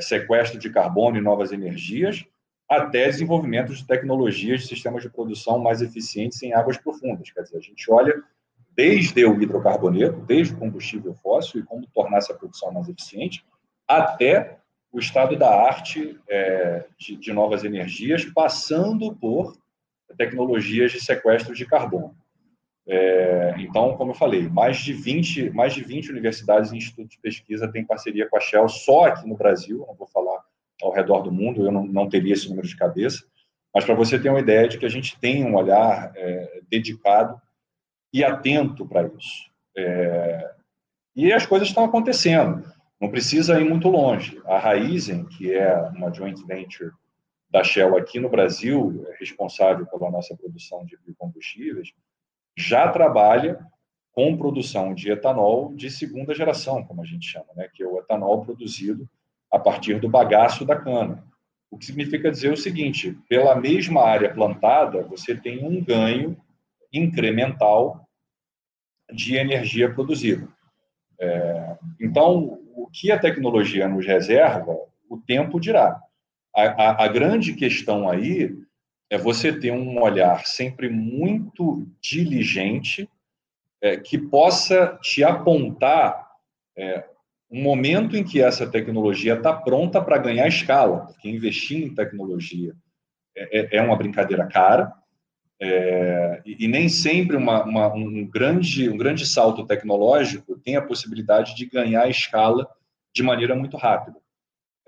sequestro 0.00 0.58
de 0.58 0.70
carbono 0.70 1.16
e 1.16 1.20
novas 1.20 1.52
energias, 1.52 2.24
até 2.68 3.06
desenvolvimento 3.06 3.72
de 3.72 3.86
tecnologias 3.86 4.62
de 4.62 4.68
sistemas 4.68 5.02
de 5.02 5.10
produção 5.10 5.58
mais 5.58 5.80
eficientes 5.82 6.42
em 6.42 6.52
águas 6.52 6.76
profundas. 6.76 7.30
Quer 7.30 7.42
dizer, 7.42 7.58
a 7.58 7.60
gente 7.60 7.90
olha 7.90 8.22
desde 8.74 9.24
o 9.24 9.40
hidrocarboneto, 9.40 10.20
desde 10.20 10.54
o 10.54 10.58
combustível 10.58 11.14
fóssil 11.14 11.60
e 11.60 11.64
como 11.64 11.86
tornar 11.86 12.18
essa 12.18 12.34
produção 12.34 12.72
mais 12.72 12.88
eficiente, 12.88 13.44
até 13.88 14.58
o 14.92 14.98
estado 14.98 15.36
da 15.36 15.48
arte 15.48 16.18
é, 16.28 16.86
de, 16.98 17.16
de 17.16 17.32
novas 17.32 17.64
energias, 17.64 18.24
passando 18.24 19.14
por 19.14 19.56
tecnologias 20.16 20.92
de 20.92 21.00
sequestro 21.00 21.54
de 21.54 21.66
carbono. 21.66 22.16
É, 22.88 23.54
então, 23.58 23.96
como 23.96 24.12
eu 24.12 24.14
falei, 24.14 24.48
mais 24.48 24.78
de 24.78 24.92
20, 24.92 25.50
mais 25.50 25.74
de 25.74 25.82
20 25.82 26.10
universidades 26.10 26.70
e 26.70 26.76
institutos 26.76 27.16
de 27.16 27.20
pesquisa 27.20 27.70
têm 27.70 27.84
parceria 27.84 28.28
com 28.28 28.36
a 28.36 28.40
Shell 28.40 28.68
só 28.68 29.06
aqui 29.06 29.28
no 29.28 29.36
Brasil, 29.36 29.84
não 29.86 29.94
vou 29.94 30.06
falar 30.06 30.40
ao 30.80 30.92
redor 30.92 31.22
do 31.22 31.32
mundo, 31.32 31.64
eu 31.64 31.72
não, 31.72 31.84
não 31.84 32.08
teria 32.08 32.34
esse 32.34 32.48
número 32.48 32.68
de 32.68 32.76
cabeça, 32.76 33.24
mas 33.74 33.84
para 33.84 33.94
você 33.94 34.18
ter 34.18 34.30
uma 34.30 34.40
ideia 34.40 34.68
de 34.68 34.78
que 34.78 34.86
a 34.86 34.90
gente 34.90 35.18
tem 35.18 35.44
um 35.44 35.56
olhar 35.56 36.12
é, 36.14 36.60
dedicado 36.70 37.40
e 38.12 38.22
atento 38.22 38.86
para 38.86 39.06
isso. 39.06 39.50
É, 39.76 40.50
e 41.14 41.32
as 41.32 41.44
coisas 41.44 41.68
estão 41.68 41.84
acontecendo, 41.84 42.64
não 43.00 43.10
precisa 43.10 43.60
ir 43.60 43.64
muito 43.68 43.88
longe. 43.88 44.40
A 44.46 44.58
Raizen, 44.58 45.24
que 45.24 45.52
é 45.52 45.74
uma 45.90 46.12
joint 46.12 46.40
venture 46.46 46.92
da 47.50 47.64
Shell 47.64 47.96
aqui 47.96 48.20
no 48.20 48.28
Brasil, 48.28 49.04
é 49.08 49.16
responsável 49.18 49.86
pela 49.86 50.10
nossa 50.10 50.36
produção 50.36 50.84
de 50.84 50.96
biocombustíveis, 50.98 51.92
já 52.56 52.88
trabalha 52.88 53.58
com 54.12 54.36
produção 54.36 54.94
de 54.94 55.10
etanol 55.10 55.74
de 55.74 55.90
segunda 55.90 56.34
geração, 56.34 56.82
como 56.82 57.02
a 57.02 57.04
gente 57.04 57.26
chama, 57.26 57.48
né? 57.54 57.68
que 57.72 57.82
é 57.82 57.86
o 57.86 57.98
etanol 57.98 58.42
produzido 58.42 59.08
a 59.52 59.58
partir 59.58 60.00
do 60.00 60.08
bagaço 60.08 60.64
da 60.64 60.74
cana. 60.74 61.22
O 61.70 61.76
que 61.76 61.84
significa 61.84 62.30
dizer 62.30 62.52
o 62.52 62.56
seguinte: 62.56 63.16
pela 63.28 63.54
mesma 63.54 64.02
área 64.02 64.32
plantada, 64.32 65.02
você 65.02 65.34
tem 65.34 65.64
um 65.64 65.84
ganho 65.84 66.36
incremental 66.92 68.08
de 69.12 69.36
energia 69.36 69.92
produzida. 69.92 70.48
É, 71.20 71.76
então, 72.00 72.58
o 72.74 72.88
que 72.90 73.10
a 73.10 73.18
tecnologia 73.18 73.88
nos 73.88 74.06
reserva, 74.06 74.76
o 75.08 75.18
tempo 75.18 75.60
dirá. 75.60 76.00
A, 76.54 76.62
a, 76.62 77.04
a 77.04 77.08
grande 77.08 77.52
questão 77.52 78.08
aí 78.08 78.56
é 79.10 79.16
você 79.16 79.52
ter 79.52 79.70
um 79.70 80.00
olhar 80.00 80.46
sempre 80.46 80.88
muito 80.88 81.86
diligente 82.00 83.08
é, 83.80 83.96
que 83.96 84.18
possa 84.18 84.98
te 85.02 85.22
apontar 85.22 86.30
é, 86.76 87.04
um 87.50 87.62
momento 87.62 88.16
em 88.16 88.24
que 88.24 88.40
essa 88.40 88.66
tecnologia 88.66 89.34
está 89.34 89.52
pronta 89.52 90.02
para 90.02 90.18
ganhar 90.18 90.48
escala, 90.48 91.06
porque 91.06 91.28
investir 91.28 91.84
em 91.84 91.94
tecnologia 91.94 92.74
é, 93.36 93.60
é, 93.60 93.76
é 93.76 93.82
uma 93.82 93.96
brincadeira 93.96 94.46
cara 94.46 94.92
é, 95.60 96.42
e, 96.44 96.68
nem 96.68 96.88
sempre 96.88 97.36
uma, 97.36 97.64
uma, 97.64 97.94
um, 97.94 98.26
grande, 98.26 98.90
um 98.90 98.96
grande 98.96 99.24
salto 99.24 99.66
tecnológico 99.66 100.58
tem 100.58 100.76
a 100.76 100.82
possibilidade 100.82 101.54
de 101.54 101.64
ganhar 101.64 102.08
escala 102.08 102.68
de 103.14 103.22
maneira 103.22 103.54
muito 103.54 103.76
rápida. 103.76 104.18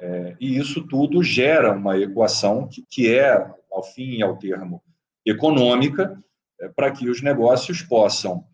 É, 0.00 0.37
e 0.40 0.56
isso 0.56 0.87
tudo 0.87 1.22
gera 1.22 1.72
uma 1.72 1.98
equação 1.98 2.68
que, 2.68 2.84
que 2.88 3.12
é 3.12 3.34
ao 3.70 3.82
fim 3.82 4.16
e 4.16 4.22
ao 4.22 4.37
termo, 4.37 4.82
econômica, 5.26 6.16
é, 6.61 6.68
para 6.68 6.90
que 6.90 7.08
os 7.08 7.20
negócios 7.20 7.82
possam 7.82 8.44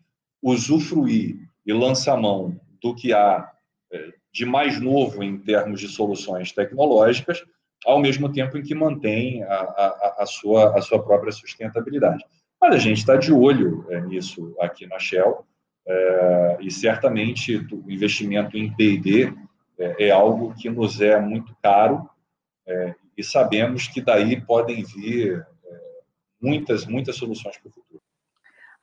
usufruir 0.41 1.37
e 1.65 1.73
lançar 1.73 2.17
mão 2.17 2.59
do 2.81 2.93
que 2.95 3.13
há 3.13 3.51
é, 3.91 4.13
de 4.31 4.45
mais 4.45 4.79
novo 4.81 5.23
em 5.23 5.37
termos 5.37 5.79
de 5.79 5.87
soluções 5.87 6.51
tecnológicas, 6.51 7.43
ao 7.85 7.99
mesmo 7.99 8.31
tempo 8.31 8.57
em 8.57 8.63
que 8.63 8.75
mantém 8.75 9.43
a, 9.43 9.55
a, 9.55 10.15
a 10.19 10.25
sua, 10.25 10.77
a 10.77 10.81
sua 10.81 11.01
própria 11.03 11.31
sustentabilidade. 11.31 12.23
Mas 12.59 12.75
a 12.75 12.79
gente 12.79 12.97
está 12.97 13.15
de 13.15 13.31
olho 13.31 13.85
é, 13.89 14.01
nisso 14.01 14.55
aqui 14.59 14.87
na 14.87 14.97
Shell, 14.97 15.45
é, 15.87 16.57
e 16.61 16.71
certamente 16.71 17.57
o 17.71 17.91
investimento 17.91 18.57
em 18.57 18.73
P&D 18.73 19.33
é, 19.79 20.07
é, 20.07 20.11
algo 20.11 20.53
que 20.55 20.69
nos 20.69 21.01
é 21.01 21.19
muito 21.19 21.55
caro 21.61 22.09
é, 22.67 22.95
e 23.17 23.23
sabemos 23.23 23.87
que 23.87 24.01
daí 24.01 24.39
podem 24.39 24.83
vir 24.83 25.45
é, 25.65 25.79
muitas, 26.41 26.85
muitas 26.85 27.15
soluções 27.15 27.57
para 27.57 27.69
o 27.69 27.71
futuro. 27.71 28.01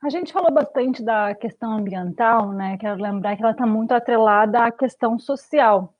A 0.03 0.09
gente 0.09 0.33
falou 0.33 0.51
bastante 0.51 1.01
da 1.01 1.33
questão 1.33 1.77
ambiental, 1.77 2.51
né? 2.51 2.77
Quero 2.77 3.01
lembrar 3.01 3.37
que 3.37 3.41
ela 3.41 3.53
está 3.53 3.65
muito 3.65 3.93
atrelada 3.93 4.65
à 4.65 4.71
questão 4.71 5.17
social. 5.17 5.93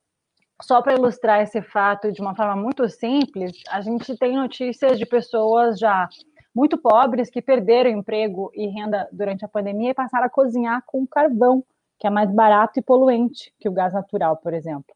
Só 0.61 0.81
para 0.81 0.93
ilustrar 0.93 1.41
esse 1.41 1.61
fato 1.61 2.11
de 2.11 2.21
uma 2.21 2.35
forma 2.35 2.55
muito 2.55 2.87
simples, 2.89 3.53
a 3.69 3.81
gente 3.81 4.17
tem 4.17 4.35
notícias 4.35 4.99
de 4.99 5.05
pessoas 5.05 5.79
já 5.79 6.07
muito 6.53 6.77
pobres 6.77 7.29
que 7.29 7.41
perderam 7.41 7.89
emprego 7.89 8.51
e 8.53 8.67
renda 8.67 9.07
durante 9.11 9.43
a 9.43 9.47
pandemia 9.47 9.91
e 9.91 9.95
passaram 9.95 10.27
a 10.27 10.29
cozinhar 10.29 10.83
com 10.85 11.07
carvão, 11.07 11.63
que 12.03 12.07
é 12.07 12.09
mais 12.09 12.29
barato 12.29 12.77
e 12.77 12.83
poluente 12.83 13.53
que 13.57 13.69
o 13.69 13.71
gás 13.71 13.93
natural, 13.93 14.35
por 14.35 14.53
exemplo. 14.53 14.93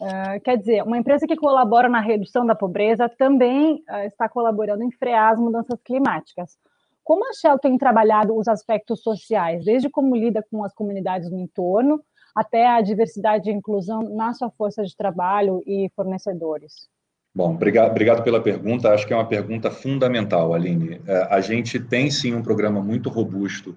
Uh, 0.00 0.40
quer 0.42 0.56
dizer, 0.56 0.82
uma 0.82 0.98
empresa 0.98 1.24
que 1.24 1.36
colabora 1.36 1.88
na 1.88 2.00
redução 2.00 2.44
da 2.44 2.56
pobreza 2.56 3.08
também 3.08 3.84
uh, 3.88 4.06
está 4.06 4.28
colaborando 4.28 4.82
em 4.82 4.90
frear 4.90 5.32
as 5.32 5.38
mudanças 5.38 5.78
climáticas. 5.84 6.58
Como 7.04 7.24
a 7.24 7.32
Shell 7.34 7.56
tem 7.60 7.78
trabalhado 7.78 8.36
os 8.36 8.48
aspectos 8.48 9.00
sociais, 9.00 9.64
desde 9.64 9.88
como 9.88 10.16
lida 10.16 10.44
com 10.50 10.64
as 10.64 10.74
comunidades 10.74 11.30
no 11.30 11.38
entorno, 11.38 12.00
até 12.34 12.66
a 12.66 12.80
diversidade 12.80 13.48
e 13.48 13.54
inclusão 13.54 14.02
na 14.02 14.34
sua 14.34 14.50
força 14.50 14.82
de 14.82 14.96
trabalho 14.96 15.62
e 15.64 15.88
fornecedores? 15.94 16.88
Bom, 17.32 17.54
obrigado, 17.54 17.92
obrigado 17.92 18.24
pela 18.24 18.42
pergunta. 18.42 18.92
Acho 18.92 19.06
que 19.06 19.12
é 19.12 19.16
uma 19.16 19.28
pergunta 19.28 19.70
fundamental, 19.70 20.52
Aline. 20.52 21.00
É, 21.06 21.28
a 21.30 21.40
gente 21.40 21.78
tem 21.78 22.10
sim 22.10 22.34
um 22.34 22.42
programa 22.42 22.82
muito 22.82 23.08
robusto 23.08 23.76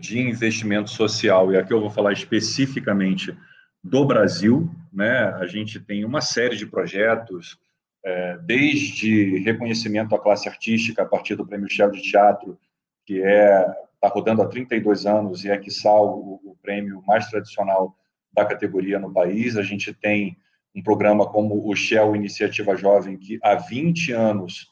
de 0.00 0.20
investimento 0.20 0.90
social, 0.90 1.52
e 1.52 1.56
aqui 1.56 1.72
eu 1.72 1.80
vou 1.80 1.90
falar 1.90 2.12
especificamente 2.12 3.36
do 3.82 4.04
Brasil, 4.04 4.70
né? 4.92 5.24
A 5.34 5.46
gente 5.46 5.80
tem 5.80 6.04
uma 6.04 6.20
série 6.20 6.56
de 6.56 6.66
projetos, 6.66 7.58
é, 8.04 8.38
desde 8.38 9.38
reconhecimento 9.38 10.14
à 10.14 10.18
classe 10.18 10.48
artística 10.48 11.02
a 11.02 11.06
partir 11.06 11.34
do 11.34 11.46
Prêmio 11.46 11.70
Shell 11.70 11.90
de 11.90 12.02
Teatro, 12.02 12.58
que 13.04 13.22
é 13.22 13.66
está 14.02 14.12
rodando 14.12 14.42
há 14.42 14.48
32 14.48 15.06
anos 15.06 15.44
e 15.44 15.50
é, 15.50 15.56
quiçá, 15.56 15.94
o, 15.94 16.40
o 16.44 16.56
prêmio 16.60 17.00
mais 17.06 17.28
tradicional 17.28 17.96
da 18.32 18.44
categoria 18.44 18.98
no 18.98 19.12
país. 19.12 19.56
A 19.56 19.62
gente 19.62 19.94
tem 19.94 20.36
um 20.74 20.82
programa 20.82 21.24
como 21.30 21.68
o 21.68 21.76
Shell 21.76 22.16
Iniciativa 22.16 22.74
Jovem, 22.76 23.16
que 23.16 23.38
há 23.42 23.54
20 23.54 24.10
anos 24.12 24.71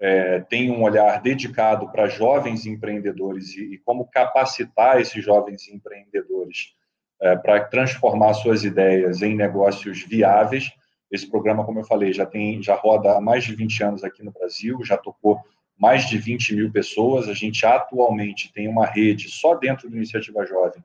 é, 0.00 0.40
tem 0.40 0.70
um 0.70 0.82
olhar 0.82 1.20
dedicado 1.20 1.90
para 1.92 2.08
jovens 2.08 2.64
empreendedores 2.64 3.54
e, 3.54 3.74
e, 3.74 3.78
como 3.78 4.06
capacitar 4.06 4.98
esses 4.98 5.22
jovens 5.22 5.68
empreendedores 5.68 6.74
é, 7.20 7.36
para 7.36 7.60
transformar 7.64 8.32
suas 8.32 8.64
ideias 8.64 9.20
em 9.20 9.36
negócios 9.36 10.02
viáveis. 10.02 10.72
Esse 11.10 11.28
programa, 11.28 11.64
como 11.64 11.80
eu 11.80 11.84
falei, 11.84 12.14
já 12.14 12.24
tem, 12.24 12.62
já 12.62 12.74
roda 12.74 13.16
há 13.16 13.20
mais 13.20 13.44
de 13.44 13.54
20 13.54 13.84
anos 13.84 14.04
aqui 14.04 14.24
no 14.24 14.32
Brasil, 14.32 14.82
já 14.84 14.96
tocou 14.96 15.38
mais 15.78 16.08
de 16.08 16.16
20 16.16 16.54
mil 16.54 16.72
pessoas. 16.72 17.28
A 17.28 17.34
gente 17.34 17.66
atualmente 17.66 18.50
tem 18.54 18.68
uma 18.68 18.86
rede, 18.86 19.28
só 19.28 19.54
dentro 19.54 19.90
do 19.90 19.96
Iniciativa 19.96 20.46
Jovem, 20.46 20.82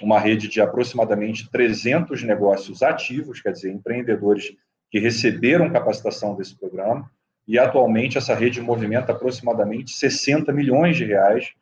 uma 0.00 0.20
rede 0.20 0.46
de 0.46 0.60
aproximadamente 0.60 1.50
300 1.50 2.22
negócios 2.22 2.82
ativos, 2.82 3.40
quer 3.40 3.52
dizer, 3.52 3.72
empreendedores 3.72 4.56
que 4.90 5.00
receberam 5.00 5.70
capacitação 5.70 6.36
desse 6.36 6.56
programa, 6.56 7.10
e 7.46 7.58
atualmente 7.58 8.18
essa 8.18 8.34
rede 8.34 8.60
movimenta 8.60 9.12
aproximadamente 9.12 9.92
60 9.92 10.52
milhões 10.52 10.96
de 10.96 11.04
reais, 11.04 11.52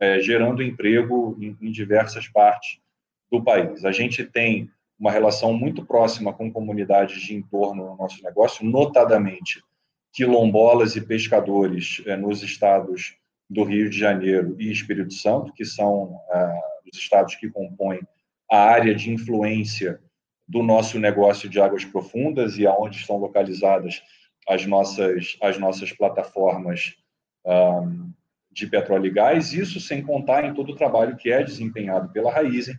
é, 0.00 0.20
gerando 0.20 0.62
emprego 0.62 1.36
em, 1.40 1.56
em 1.60 1.70
diversas 1.70 2.28
partes 2.28 2.78
do 3.30 3.42
país. 3.42 3.84
A 3.84 3.92
gente 3.92 4.24
tem 4.24 4.70
uma 4.98 5.10
relação 5.10 5.52
muito 5.52 5.84
próxima 5.84 6.32
com 6.32 6.50
comunidades 6.50 7.20
de 7.20 7.34
entorno 7.34 7.84
no 7.84 7.96
nosso 7.96 8.22
negócio, 8.22 8.64
notadamente 8.64 9.62
quilombolas 10.12 10.96
e 10.96 11.00
pescadores 11.02 12.02
é, 12.06 12.16
nos 12.16 12.42
estados 12.42 13.16
do 13.48 13.62
Rio 13.62 13.88
de 13.90 13.98
Janeiro 13.98 14.56
e 14.58 14.72
Espírito 14.72 15.12
Santo, 15.12 15.52
que 15.52 15.64
são 15.64 16.18
ah, 16.30 16.60
os 16.90 16.98
estados 16.98 17.36
que 17.36 17.48
compõem 17.48 18.00
a 18.50 18.58
área 18.58 18.94
de 18.94 19.10
influência 19.10 20.00
do 20.48 20.62
nosso 20.62 20.98
negócio 20.98 21.48
de 21.48 21.60
águas 21.60 21.84
profundas 21.84 22.58
e 22.58 22.66
aonde 22.66 22.96
estão 22.96 23.16
localizadas 23.16 24.02
as 24.48 24.64
nossas, 24.66 25.36
as 25.42 25.58
nossas 25.58 25.92
plataformas 25.92 26.94
um, 27.44 28.12
de 28.50 28.66
petróleo 28.66 29.06
e 29.06 29.10
gás, 29.10 29.52
isso 29.52 29.80
sem 29.80 30.02
contar 30.02 30.44
em 30.44 30.54
todo 30.54 30.72
o 30.72 30.76
trabalho 30.76 31.16
que 31.16 31.30
é 31.30 31.42
desempenhado 31.42 32.10
pela 32.10 32.32
Raizen, 32.32 32.78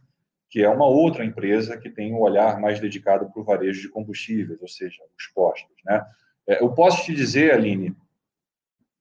que 0.49 0.63
é 0.63 0.69
uma 0.69 0.85
outra 0.85 1.25
empresa 1.25 1.77
que 1.77 1.89
tem 1.89 2.13
um 2.13 2.19
olhar 2.19 2.59
mais 2.59 2.79
dedicado 2.79 3.29
para 3.29 3.41
o 3.41 3.43
varejo 3.43 3.81
de 3.81 3.89
combustíveis, 3.89 4.61
ou 4.61 4.67
seja, 4.67 4.97
os 5.17 5.27
postos. 5.27 5.75
Né? 5.85 6.03
É, 6.47 6.63
eu 6.63 6.73
posso 6.73 7.03
te 7.03 7.13
dizer, 7.13 7.53
Aline, 7.53 7.95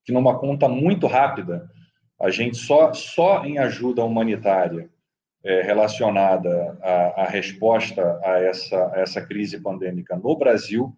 que 0.05 0.13
numa 0.13 0.39
conta 0.39 0.69
muito 0.69 1.07
rápida, 1.07 1.71
a 2.21 2.31
gente 2.31 2.57
só, 2.57 2.93
só 2.93 3.45
em 3.45 3.59
ajuda 3.59 4.05
humanitária 4.05 4.89
é, 5.45 5.63
relacionada 5.63 6.77
à, 6.83 7.25
resposta 7.29 8.21
a 8.25 8.39
essa, 8.39 8.93
a 8.93 9.01
essa 9.01 9.25
crise 9.25 9.61
pandêmica 9.61 10.17
no 10.17 10.37
Brasil, 10.37 10.97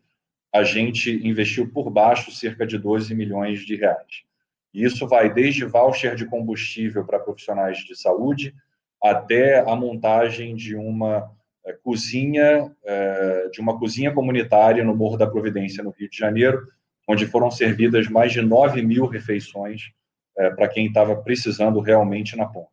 a 0.53 0.63
gente 0.63 1.11
investiu 1.27 1.71
por 1.71 1.91
baixo 1.91 2.31
cerca 2.31 2.67
de 2.67 2.79
12 2.79 3.15
milhões 3.15 3.61
de 3.61 3.77
reais. 3.77 4.25
E 4.73 4.85
isso 4.85 5.07
vai 5.07 5.33
desde 5.33 5.65
voucher 5.65 6.15
de 6.15 6.27
combustível 6.27 7.05
para 7.05 7.19
profissionais 7.19 7.79
de 7.79 7.99
saúde 7.99 8.55
até 9.03 9.61
a 9.61 9.77
montagem 9.77 10.55
de 10.55 10.75
uma 10.75 11.31
é, 11.65 11.73
cozinha, 11.73 12.75
é, 12.85 13.49
de 13.51 13.61
uma 13.61 13.79
cozinha 13.79 14.13
comunitária 14.13 14.85
no 14.85 14.95
Morro 14.95 15.17
da 15.17 15.27
Providência, 15.27 15.85
no 15.85 15.91
Rio 15.91 16.09
de 16.09 16.17
Janeiro, 16.17 16.67
onde 17.07 17.27
foram 17.27 17.51
servidas 17.51 18.09
mais 18.09 18.33
de 18.33 18.43
9 18.43 18.83
mil 18.83 19.07
refeições 19.07 19.93
é, 20.37 20.51
para 20.51 20.69
quem 20.69 20.87
estava 20.87 21.17
precisando 21.17 21.81
realmente 21.81 22.37
na 22.37 22.47
ponta. 22.47 22.71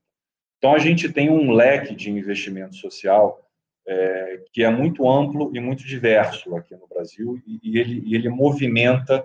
Então, 0.58 0.74
a 0.74 0.80
gente 0.80 1.12
tem 1.12 1.30
um 1.30 1.52
leque 1.52 1.94
de 1.94 2.10
investimento 2.10 2.76
social 2.76 3.45
é, 3.88 4.42
que 4.52 4.64
é 4.64 4.70
muito 4.70 5.10
amplo 5.10 5.52
e 5.54 5.60
muito 5.60 5.86
diverso 5.86 6.56
aqui 6.56 6.76
no 6.76 6.88
Brasil, 6.88 7.42
e, 7.46 7.60
e 7.64 7.80
ele, 7.80 8.04
e 8.06 8.16
ele 8.16 8.30
movimenta 8.30 9.24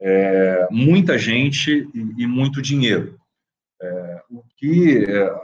é, 0.00 0.66
muita 0.70 1.18
gente 1.18 1.88
e, 1.94 2.22
e 2.22 2.26
muito 2.26 2.62
dinheiro. 2.62 3.18
É, 3.82 4.22
o 4.30 4.42
que, 4.56 5.04
é, 5.04 5.34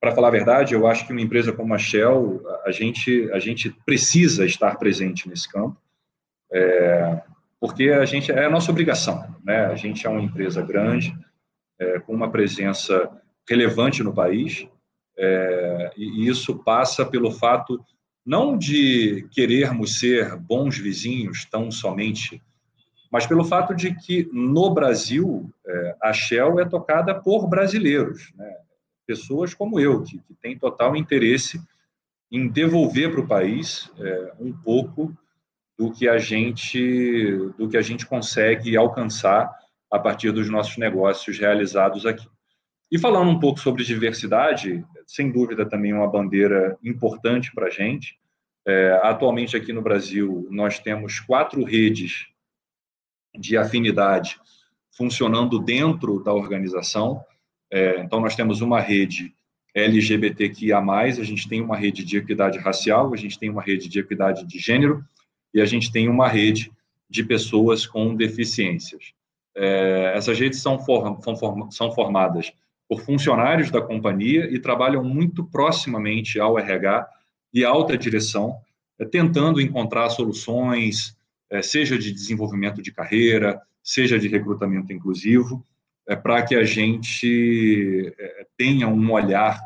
para 0.00 0.14
falar 0.14 0.28
a 0.28 0.32
verdade, 0.32 0.74
eu 0.74 0.86
acho 0.86 1.06
que 1.06 1.12
uma 1.12 1.20
empresa 1.20 1.52
como 1.52 1.74
a 1.74 1.78
Shell, 1.78 2.42
a 2.64 2.70
gente, 2.70 3.28
a 3.32 3.38
gente 3.38 3.70
precisa 3.84 4.44
estar 4.44 4.76
presente 4.78 5.28
nesse 5.28 5.50
campo, 5.50 5.76
é, 6.52 7.22
porque 7.58 7.90
a 7.90 8.04
gente 8.04 8.30
é 8.30 8.44
a 8.44 8.50
nossa 8.50 8.70
obrigação. 8.70 9.34
Né? 9.42 9.64
A 9.66 9.74
gente 9.74 10.06
é 10.06 10.10
uma 10.10 10.22
empresa 10.22 10.62
grande, 10.62 11.16
é, 11.80 11.98
com 11.98 12.14
uma 12.14 12.30
presença 12.30 13.10
relevante 13.48 14.02
no 14.02 14.14
país, 14.14 14.68
e 15.96 16.28
isso 16.28 16.58
passa 16.64 17.06
pelo 17.06 17.30
fato 17.30 17.80
não 18.24 18.56
de 18.56 19.28
querermos 19.30 19.98
ser 19.98 20.36
bons 20.36 20.78
vizinhos 20.78 21.44
tão 21.44 21.70
somente, 21.70 22.42
mas 23.10 23.26
pelo 23.26 23.44
fato 23.44 23.74
de 23.74 23.94
que 23.94 24.28
no 24.32 24.72
Brasil 24.72 25.50
é, 25.66 25.96
a 26.02 26.12
Shell 26.12 26.58
é 26.58 26.64
tocada 26.64 27.14
por 27.14 27.46
brasileiros, 27.46 28.32
né? 28.34 28.50
pessoas 29.06 29.52
como 29.52 29.78
eu, 29.78 30.02
que, 30.02 30.18
que 30.18 30.34
têm 30.34 30.58
total 30.58 30.96
interesse 30.96 31.60
em 32.32 32.48
devolver 32.48 33.12
para 33.12 33.20
o 33.20 33.28
país 33.28 33.90
é, 33.98 34.32
um 34.40 34.52
pouco 34.52 35.16
do 35.78 35.92
que 35.92 36.08
a 36.08 36.18
gente 36.18 37.36
do 37.58 37.68
que 37.68 37.76
a 37.76 37.82
gente 37.82 38.06
consegue 38.06 38.76
alcançar 38.76 39.50
a 39.90 39.98
partir 39.98 40.32
dos 40.32 40.48
nossos 40.50 40.76
negócios 40.76 41.38
realizados 41.38 42.06
aqui. 42.06 42.28
E 42.90 42.98
falando 42.98 43.30
um 43.30 43.40
pouco 43.40 43.60
sobre 43.60 43.84
diversidade, 43.84 44.84
sem 45.06 45.30
dúvida 45.30 45.68
também 45.68 45.92
uma 45.92 46.10
bandeira 46.10 46.78
importante 46.82 47.52
para 47.54 47.66
a 47.66 47.70
gente. 47.70 48.18
É, 48.66 49.00
atualmente 49.02 49.56
aqui 49.56 49.72
no 49.72 49.82
Brasil 49.82 50.46
nós 50.50 50.78
temos 50.78 51.20
quatro 51.20 51.62
redes 51.64 52.26
de 53.38 53.56
afinidade 53.56 54.38
funcionando 54.96 55.58
dentro 55.58 56.22
da 56.22 56.32
organização. 56.32 57.22
É, 57.70 58.00
então 58.00 58.20
nós 58.20 58.36
temos 58.36 58.60
uma 58.60 58.80
rede 58.80 59.34
LGBTQIA+, 59.74 60.78
a 60.78 61.10
gente 61.24 61.48
tem 61.48 61.60
uma 61.60 61.76
rede 61.76 62.04
de 62.04 62.16
equidade 62.16 62.58
racial, 62.58 63.12
a 63.12 63.16
gente 63.16 63.38
tem 63.38 63.50
uma 63.50 63.62
rede 63.62 63.88
de 63.88 63.98
equidade 63.98 64.46
de 64.46 64.58
gênero 64.58 65.04
e 65.52 65.60
a 65.60 65.64
gente 65.64 65.90
tem 65.90 66.08
uma 66.08 66.28
rede 66.28 66.70
de 67.10 67.24
pessoas 67.24 67.84
com 67.84 68.14
deficiências. 68.14 69.12
É, 69.56 70.12
essas 70.16 70.38
redes 70.38 70.60
são, 70.60 70.78
form, 70.78 71.18
são 71.70 71.92
formadas 71.92 72.52
por 72.94 73.00
funcionários 73.00 73.72
da 73.72 73.82
companhia 73.82 74.48
e 74.52 74.60
trabalham 74.60 75.02
muito 75.02 75.44
proximamente 75.44 76.38
ao 76.38 76.56
RH 76.56 77.08
e 77.52 77.64
à 77.64 77.68
alta 77.68 77.98
direção, 77.98 78.56
é, 78.98 79.04
tentando 79.04 79.60
encontrar 79.60 80.08
soluções, 80.10 81.16
é, 81.50 81.60
seja 81.60 81.98
de 81.98 82.12
desenvolvimento 82.12 82.80
de 82.80 82.92
carreira, 82.92 83.60
seja 83.82 84.16
de 84.16 84.28
recrutamento 84.28 84.92
inclusivo, 84.92 85.64
é, 86.08 86.14
para 86.14 86.42
que 86.42 86.54
a 86.54 86.62
gente 86.62 88.14
tenha 88.56 88.86
um 88.86 89.10
olhar 89.12 89.58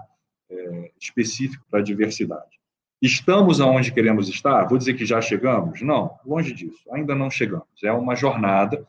específico 0.98 1.66
para 1.70 1.80
a 1.80 1.82
diversidade. 1.82 2.58
Estamos 3.02 3.60
aonde 3.60 3.92
queremos 3.92 4.28
estar? 4.30 4.64
Vou 4.66 4.78
dizer 4.78 4.94
que 4.94 5.04
já 5.04 5.20
chegamos? 5.20 5.82
Não, 5.82 6.18
longe 6.24 6.54
disso, 6.54 6.80
ainda 6.90 7.14
não 7.14 7.30
chegamos. 7.30 7.68
É 7.84 7.92
uma 7.92 8.16
jornada 8.16 8.86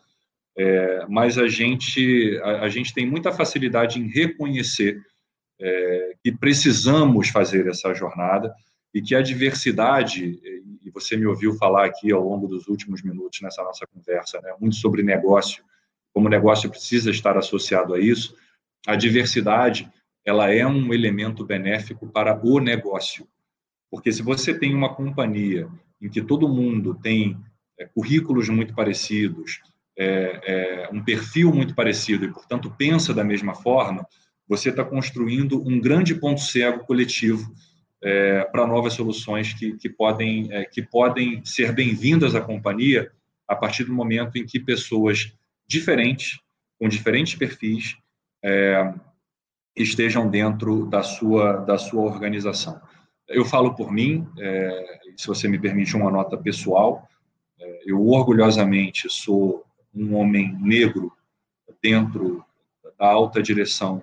é, 0.61 1.05
mas 1.07 1.37
a 1.37 1.47
gente, 1.47 2.37
a, 2.43 2.63
a, 2.63 2.69
gente 2.69 2.93
tem 2.93 3.09
muita 3.09 3.31
facilidade 3.31 3.97
em 3.97 4.09
reconhecer 4.09 5.01
é, 5.57 6.15
que 6.21 6.33
precisamos 6.33 7.29
fazer 7.29 7.65
essa 7.67 7.93
jornada 7.93 8.53
e 8.93 9.01
que 9.01 9.15
a 9.15 9.21
diversidade, 9.21 10.37
e 10.83 10.89
você 10.91 11.15
me 11.15 11.25
ouviu 11.25 11.53
falar 11.55 11.85
aqui 11.85 12.11
ao 12.11 12.21
longo 12.21 12.45
dos 12.45 12.67
últimos 12.67 13.01
minutos 13.01 13.39
nessa 13.39 13.63
nossa 13.63 13.87
conversa, 13.87 14.41
né, 14.41 14.53
muito 14.59 14.75
sobre 14.75 15.01
negócio, 15.01 15.63
como 16.13 16.27
o 16.27 16.29
negócio 16.29 16.69
precisa 16.69 17.09
estar 17.09 17.37
associado 17.37 17.93
a 17.93 17.99
isso, 17.99 18.35
a 18.85 18.97
diversidade 18.97 19.89
ela 20.25 20.53
é 20.53 20.67
um 20.67 20.93
elemento 20.93 21.45
benéfico 21.45 22.05
para 22.05 22.37
o 22.45 22.59
negócio. 22.59 23.25
Porque 23.89 24.11
se 24.11 24.21
você 24.21 24.53
tem 24.53 24.75
uma 24.75 24.93
companhia 24.93 25.69
em 26.01 26.09
que 26.09 26.21
todo 26.21 26.49
mundo 26.49 26.95
tem 26.95 27.37
é, 27.79 27.85
currículos 27.85 28.49
muito 28.49 28.75
parecidos, 28.75 29.61
é, 29.99 30.39
é, 30.45 30.89
um 30.93 31.03
perfil 31.03 31.53
muito 31.53 31.75
parecido 31.75 32.23
e, 32.23 32.31
portanto, 32.31 32.73
pensa 32.77 33.13
da 33.13 33.23
mesma 33.23 33.53
forma, 33.53 34.07
você 34.47 34.69
está 34.69 34.83
construindo 34.83 35.61
um 35.67 35.77
grande 35.79 36.15
ponto 36.15 36.39
cego 36.39 36.85
coletivo 36.85 37.53
é, 38.01 38.45
para 38.45 38.65
novas 38.65 38.93
soluções 38.93 39.53
que, 39.53 39.75
que, 39.77 39.89
podem, 39.89 40.47
é, 40.53 40.63
que 40.63 40.81
podem 40.81 41.43
ser 41.43 41.73
bem-vindas 41.73 42.33
à 42.33 42.39
companhia 42.39 43.11
a 43.45 43.55
partir 43.55 43.83
do 43.83 43.93
momento 43.93 44.37
em 44.37 44.45
que 44.45 44.57
pessoas 44.57 45.33
diferentes, 45.67 46.39
com 46.79 46.87
diferentes 46.87 47.35
perfis, 47.35 47.97
é, 48.41 48.93
estejam 49.75 50.29
dentro 50.29 50.85
da 50.85 51.03
sua, 51.03 51.57
da 51.57 51.77
sua 51.77 52.03
organização. 52.03 52.81
Eu 53.27 53.43
falo 53.43 53.75
por 53.75 53.91
mim, 53.91 54.25
é, 54.39 54.99
se 55.17 55.27
você 55.27 55.45
me 55.49 55.59
permite 55.59 55.93
uma 55.97 56.09
nota 56.09 56.37
pessoal, 56.37 57.05
eu 57.85 58.07
orgulhosamente 58.07 59.09
sou 59.09 59.65
um 59.93 60.15
homem 60.15 60.55
negro 60.59 61.11
dentro 61.81 62.43
da 62.97 63.07
alta 63.07 63.41
direção 63.41 64.01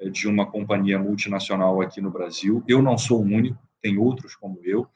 eh, 0.00 0.08
de 0.08 0.28
uma 0.28 0.46
companhia 0.50 0.98
multinacional 0.98 1.80
aqui 1.80 2.00
no 2.00 2.10
Brasil. 2.10 2.62
Eu 2.68 2.82
não 2.82 2.96
sou 2.96 3.20
o 3.20 3.24
único, 3.24 3.58
tem 3.80 3.98
outros 3.98 4.34
como 4.34 4.60
eu. 4.64 4.88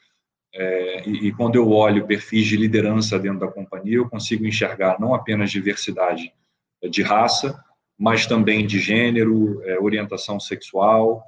É, 0.53 1.09
e, 1.09 1.29
e, 1.29 1.33
quando 1.33 1.55
eu 1.55 1.71
olho 1.71 2.07
perfis 2.07 2.47
de 2.47 2.57
liderança 2.57 3.19
dentro 3.19 3.41
da 3.41 3.49
companhia, 3.49 3.97
eu 3.97 4.09
consigo 4.09 4.45
enxergar 4.45 4.99
não 4.99 5.15
apenas 5.15 5.51
diversidade 5.51 6.33
de 6.91 7.03
raça, 7.03 7.63
mas 7.97 8.27
também 8.27 8.67
de 8.67 8.81
gênero, 8.81 9.63
é, 9.65 9.79
orientação 9.79 10.41
sexual, 10.41 11.23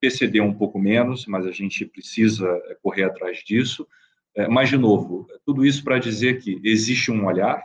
PCD 0.00 0.40
um 0.40 0.54
pouco 0.54 0.78
menos, 0.78 1.26
mas 1.26 1.46
a 1.46 1.52
gente 1.52 1.84
precisa 1.84 2.60
correr 2.82 3.04
atrás 3.04 3.38
disso. 3.38 3.86
É, 4.34 4.48
mas, 4.48 4.68
de 4.68 4.76
novo, 4.76 5.26
tudo 5.44 5.64
isso 5.64 5.84
para 5.84 5.98
dizer 5.98 6.40
que 6.40 6.60
existe 6.64 7.10
um 7.10 7.26
olhar, 7.26 7.62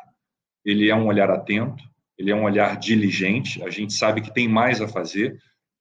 ele 0.67 0.89
é 0.89 0.95
um 0.95 1.07
olhar 1.07 1.31
atento, 1.31 1.81
ele 2.17 2.29
é 2.29 2.35
um 2.35 2.43
olhar 2.43 2.75
diligente, 2.77 3.63
a 3.63 3.69
gente 3.69 3.93
sabe 3.93 4.19
que 4.19 4.33
tem 4.33 4.49
mais 4.49 4.81
a 4.81 4.87
fazer 4.87 5.39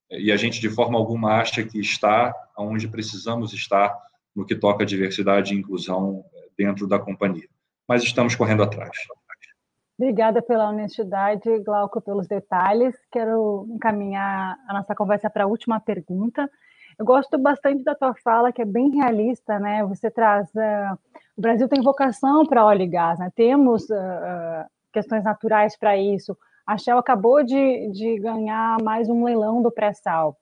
e 0.09 0.31
a 0.31 0.37
gente 0.37 0.61
de 0.61 0.71
forma 0.71 0.97
alguma 0.97 1.41
acha 1.41 1.65
que 1.65 1.81
está 1.81 2.33
onde 2.57 2.87
precisamos 2.87 3.53
estar 3.53 3.93
no 4.35 4.47
que 4.47 4.55
toca 4.55 4.85
a 4.85 4.87
diversidade 4.87 5.53
e 5.53 5.59
inclusão 5.59 6.25
eh, 6.33 6.49
dentro 6.57 6.87
da 6.87 7.01
companhia. 7.01 7.49
Mas 7.89 8.05
estamos 8.05 8.37
correndo 8.37 8.63
atrás. 8.63 8.97
Obrigada 9.99 10.41
pela 10.41 10.69
honestidade, 10.69 11.59
Glauco, 11.65 12.01
pelos 12.01 12.29
detalhes. 12.29 12.95
Quero 13.11 13.67
encaminhar 13.71 14.57
a 14.69 14.75
nossa 14.75 14.95
conversa 14.95 15.29
para 15.29 15.45
a 15.45 15.47
última 15.49 15.81
pergunta. 15.81 16.49
Eu 16.99 17.05
gosto 17.05 17.37
bastante 17.39 17.83
da 17.83 17.95
tua 17.95 18.15
fala, 18.15 18.53
que 18.53 18.63
é 18.63 18.65
bem 18.65 18.91
realista, 18.91 19.59
né? 19.59 19.85
Você 19.85 20.11
traz. 20.11 20.49
Uh, 20.55 20.99
o 21.37 21.41
Brasil 21.41 21.69
tem 21.69 21.83
vocação 21.83 22.45
para 22.47 22.65
óleo 22.65 22.83
e 22.83 22.87
gás, 22.87 23.19
né? 23.19 23.33
Temos 23.35 23.89
uh, 23.89 24.67
questões 24.97 25.23
naturais 25.23 25.77
para 25.77 25.95
isso. 25.95 26.35
A 26.67 26.79
Shell 26.79 26.97
acabou 26.97 27.45
de, 27.45 27.91
de 27.93 28.19
ganhar 28.19 28.83
mais 28.83 29.11
um 29.11 29.25
leilão 29.25 29.61
do 29.61 29.71
pré-sal. 29.71 30.35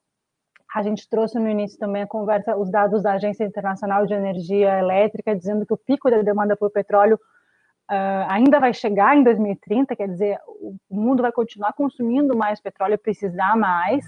A 0.72 0.80
gente 0.80 1.08
trouxe 1.08 1.40
no 1.40 1.48
início 1.48 1.76
também 1.76 2.02
a 2.02 2.06
conversa, 2.06 2.56
os 2.56 2.70
dados 2.70 3.02
da 3.02 3.14
Agência 3.14 3.44
Internacional 3.44 4.06
de 4.06 4.14
Energia 4.14 4.78
Elétrica, 4.78 5.34
dizendo 5.34 5.66
que 5.66 5.74
o 5.74 5.76
pico 5.76 6.08
da 6.08 6.22
demanda 6.22 6.56
por 6.56 6.70
petróleo 6.70 7.16
uh, 7.16 8.26
ainda 8.28 8.60
vai 8.60 8.72
chegar 8.72 9.16
em 9.16 9.24
2030, 9.24 9.96
quer 9.96 10.08
dizer, 10.08 10.38
o 10.46 10.76
mundo 10.88 11.20
vai 11.20 11.32
continuar 11.32 11.72
consumindo 11.72 12.36
mais 12.36 12.60
petróleo, 12.60 12.96
precisar 12.96 13.56
mais. 13.56 14.04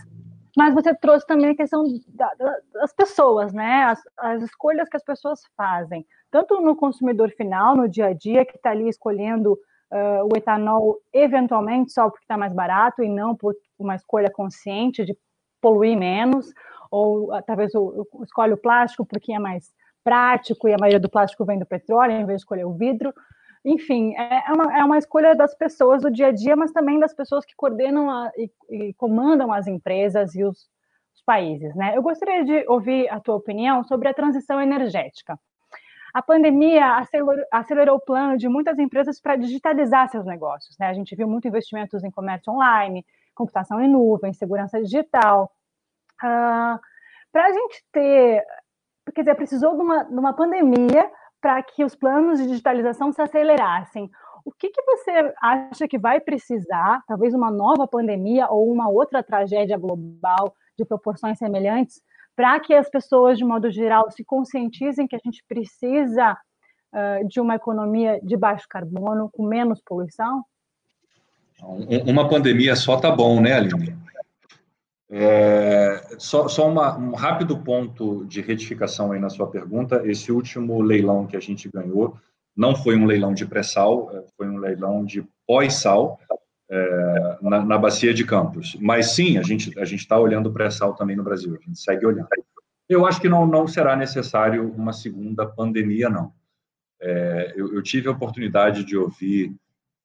Mas 0.56 0.74
você 0.74 0.94
trouxe 0.94 1.26
também 1.26 1.50
a 1.50 1.56
questão 1.56 1.84
da, 2.08 2.32
da, 2.34 2.56
das 2.72 2.92
pessoas, 2.94 3.52
né? 3.52 3.82
As, 3.82 4.00
as, 4.16 4.42
escolhas 4.42 4.88
que 4.88 4.96
as 4.96 5.04
pessoas 5.04 5.40
fazem, 5.56 6.06
tanto 6.30 6.60
no 6.60 6.76
consumidor 6.76 7.30
final, 7.30 7.76
no 7.76 7.88
dia 7.88 8.06
a 8.06 8.12
dia, 8.14 8.46
que 8.46 8.56
está 8.56 8.70
ali 8.70 8.88
escolhendo 8.88 9.58
uh, 9.92 10.24
o 10.24 10.36
etanol 10.36 10.98
eventualmente 11.12 11.92
só 11.92 12.08
porque 12.08 12.24
está 12.24 12.36
mais 12.36 12.52
barato 12.52 13.02
e 13.02 13.08
não 13.08 13.34
por 13.34 13.54
uma 13.78 13.94
escolha 13.94 14.30
consciente 14.30 15.04
de 15.04 15.16
poluir 15.60 15.96
menos, 15.96 16.52
ou 16.90 17.34
uh, 17.34 17.42
talvez 17.46 17.74
o, 17.74 18.06
o, 18.12 18.24
escolhe 18.24 18.52
o 18.52 18.58
plástico 18.58 19.04
porque 19.04 19.32
é 19.32 19.38
mais 19.38 19.72
prático 20.04 20.68
e 20.68 20.74
a 20.74 20.78
maioria 20.78 21.00
do 21.00 21.10
plástico 21.10 21.44
vem 21.44 21.58
do 21.58 21.66
petróleo, 21.66 22.12
em 22.12 22.26
vez 22.26 22.38
de 22.38 22.42
escolher 22.42 22.64
o 22.64 22.72
vidro. 22.72 23.12
Enfim, 23.64 24.14
é, 24.16 24.48
é 24.48 24.52
uma, 24.52 24.78
é 24.78 24.84
uma 24.84 24.98
escolha 24.98 25.34
das 25.34 25.52
pessoas 25.52 26.02
do 26.02 26.10
dia 26.10 26.28
a 26.28 26.32
dia, 26.32 26.54
mas 26.54 26.70
também 26.70 27.00
das 27.00 27.12
pessoas 27.12 27.44
que 27.44 27.56
coordenam 27.56 28.08
a, 28.08 28.30
e, 28.36 28.48
e, 28.70 28.94
comandam 28.94 29.52
as 29.52 29.66
empresas 29.66 30.36
e 30.36 30.44
os 30.44 30.68
países. 31.26 31.74
Né? 31.74 31.96
Eu 31.96 32.02
gostaria 32.02 32.44
de 32.44 32.64
ouvir 32.68 33.08
a 33.10 33.18
tua 33.18 33.34
opinião 33.34 33.82
sobre 33.82 34.08
a 34.08 34.14
transição 34.14 34.60
energética. 34.60 35.36
A 36.16 36.22
pandemia 36.22 36.96
acelerou, 36.96 37.44
acelerou, 37.52 37.96
o 37.96 38.00
plano 38.00 38.38
de 38.38 38.48
muitas 38.48 38.78
empresas 38.78 39.20
para 39.20 39.36
digitalizar 39.36 40.08
seus 40.08 40.24
negócios. 40.24 40.74
Né? 40.80 40.86
A 40.86 40.94
gente 40.94 41.14
viu 41.14 41.28
muito 41.28 41.46
investimentos 41.46 42.02
em 42.02 42.10
comércio 42.10 42.54
online, 42.54 43.04
computação 43.34 43.82
em 43.82 43.86
nuvem, 43.86 44.32
segurança 44.32 44.82
digital. 44.82 45.52
Uh, 46.24 46.80
para 47.30 47.44
a 47.44 47.52
gente 47.52 47.84
ter, 47.92 48.42
quer 49.14 49.20
dizer, 49.20 49.34
precisou 49.34 49.76
de 49.76 49.82
uma, 49.82 50.04
de 50.04 50.18
uma 50.18 50.32
pandemia 50.32 51.10
para 51.38 51.62
que 51.62 51.84
os 51.84 51.94
planos 51.94 52.38
de 52.38 52.46
digitalização 52.46 53.12
se 53.12 53.20
acelerassem. 53.20 54.10
O 54.42 54.50
que, 54.50 54.70
que 54.70 54.82
você 54.84 55.34
acha 55.42 55.86
que 55.86 55.98
vai 55.98 56.18
precisar, 56.18 57.02
talvez 57.06 57.34
uma 57.34 57.50
nova 57.50 57.86
pandemia 57.86 58.48
ou 58.48 58.72
uma 58.72 58.88
outra 58.88 59.22
tragédia 59.22 59.76
global 59.76 60.54
de 60.78 60.84
proporções 60.86 61.36
semelhantes, 61.36 62.00
para 62.36 62.60
que 62.60 62.74
as 62.74 62.88
pessoas, 62.90 63.38
de 63.38 63.44
modo 63.44 63.70
geral, 63.70 64.10
se 64.10 64.22
conscientizem 64.22 65.08
que 65.08 65.16
a 65.16 65.20
gente 65.24 65.42
precisa 65.48 66.36
uh, 66.92 67.26
de 67.26 67.40
uma 67.40 67.54
economia 67.54 68.20
de 68.22 68.36
baixo 68.36 68.66
carbono, 68.68 69.30
com 69.32 69.46
menos 69.46 69.80
poluição? 69.80 70.44
Uma 72.06 72.28
pandemia 72.28 72.76
só 72.76 72.98
tá 72.98 73.10
bom, 73.10 73.40
né, 73.40 73.54
Aline? 73.54 73.96
É, 75.08 76.16
só, 76.18 76.48
só 76.48 76.68
uma, 76.68 76.98
um 76.98 77.14
rápido 77.14 77.56
ponto 77.58 78.26
de 78.26 78.42
retificação 78.42 79.12
aí 79.12 79.18
na 79.18 79.30
sua 79.30 79.46
pergunta. 79.46 80.02
Esse 80.04 80.30
último 80.30 80.82
leilão 80.82 81.26
que 81.26 81.36
a 81.36 81.40
gente 81.40 81.70
ganhou 81.70 82.18
não 82.54 82.76
foi 82.76 82.96
um 82.96 83.06
leilão 83.06 83.32
de 83.32 83.46
pré-sal, 83.46 84.10
é, 84.12 84.24
foi 84.36 84.48
um 84.48 84.58
leilão 84.58 85.04
de 85.04 85.26
pós-sal 85.46 86.18
é, 86.70 87.38
na, 87.42 87.64
na, 87.64 87.78
bacia 87.78 88.12
de 88.12 88.24
Campos. 88.24 88.76
Mas 88.80 89.12
sim, 89.12 89.38
a 89.38 89.42
gente 89.42 89.78
a 89.78 89.84
gente 89.84 90.00
está 90.00 90.18
olhando 90.18 90.52
pré-sal 90.52 90.94
também 90.94 91.16
no 91.16 91.24
Brasil. 91.24 91.54
A 91.54 91.64
gente 91.64 91.78
segue 91.78 92.06
olhando. 92.06 92.28
Eu 92.88 93.06
acho 93.06 93.20
que 93.20 93.28
não 93.28 93.46
não 93.46 93.66
será 93.66 93.96
necessário 93.96 94.70
uma 94.72 94.92
segunda 94.92 95.46
pandemia, 95.46 96.08
não. 96.08 96.32
É, 97.00 97.52
eu, 97.56 97.74
eu, 97.74 97.82
tive 97.82 98.08
a 98.08 98.12
oportunidade 98.12 98.82
de 98.82 98.96
ouvir 98.96 99.54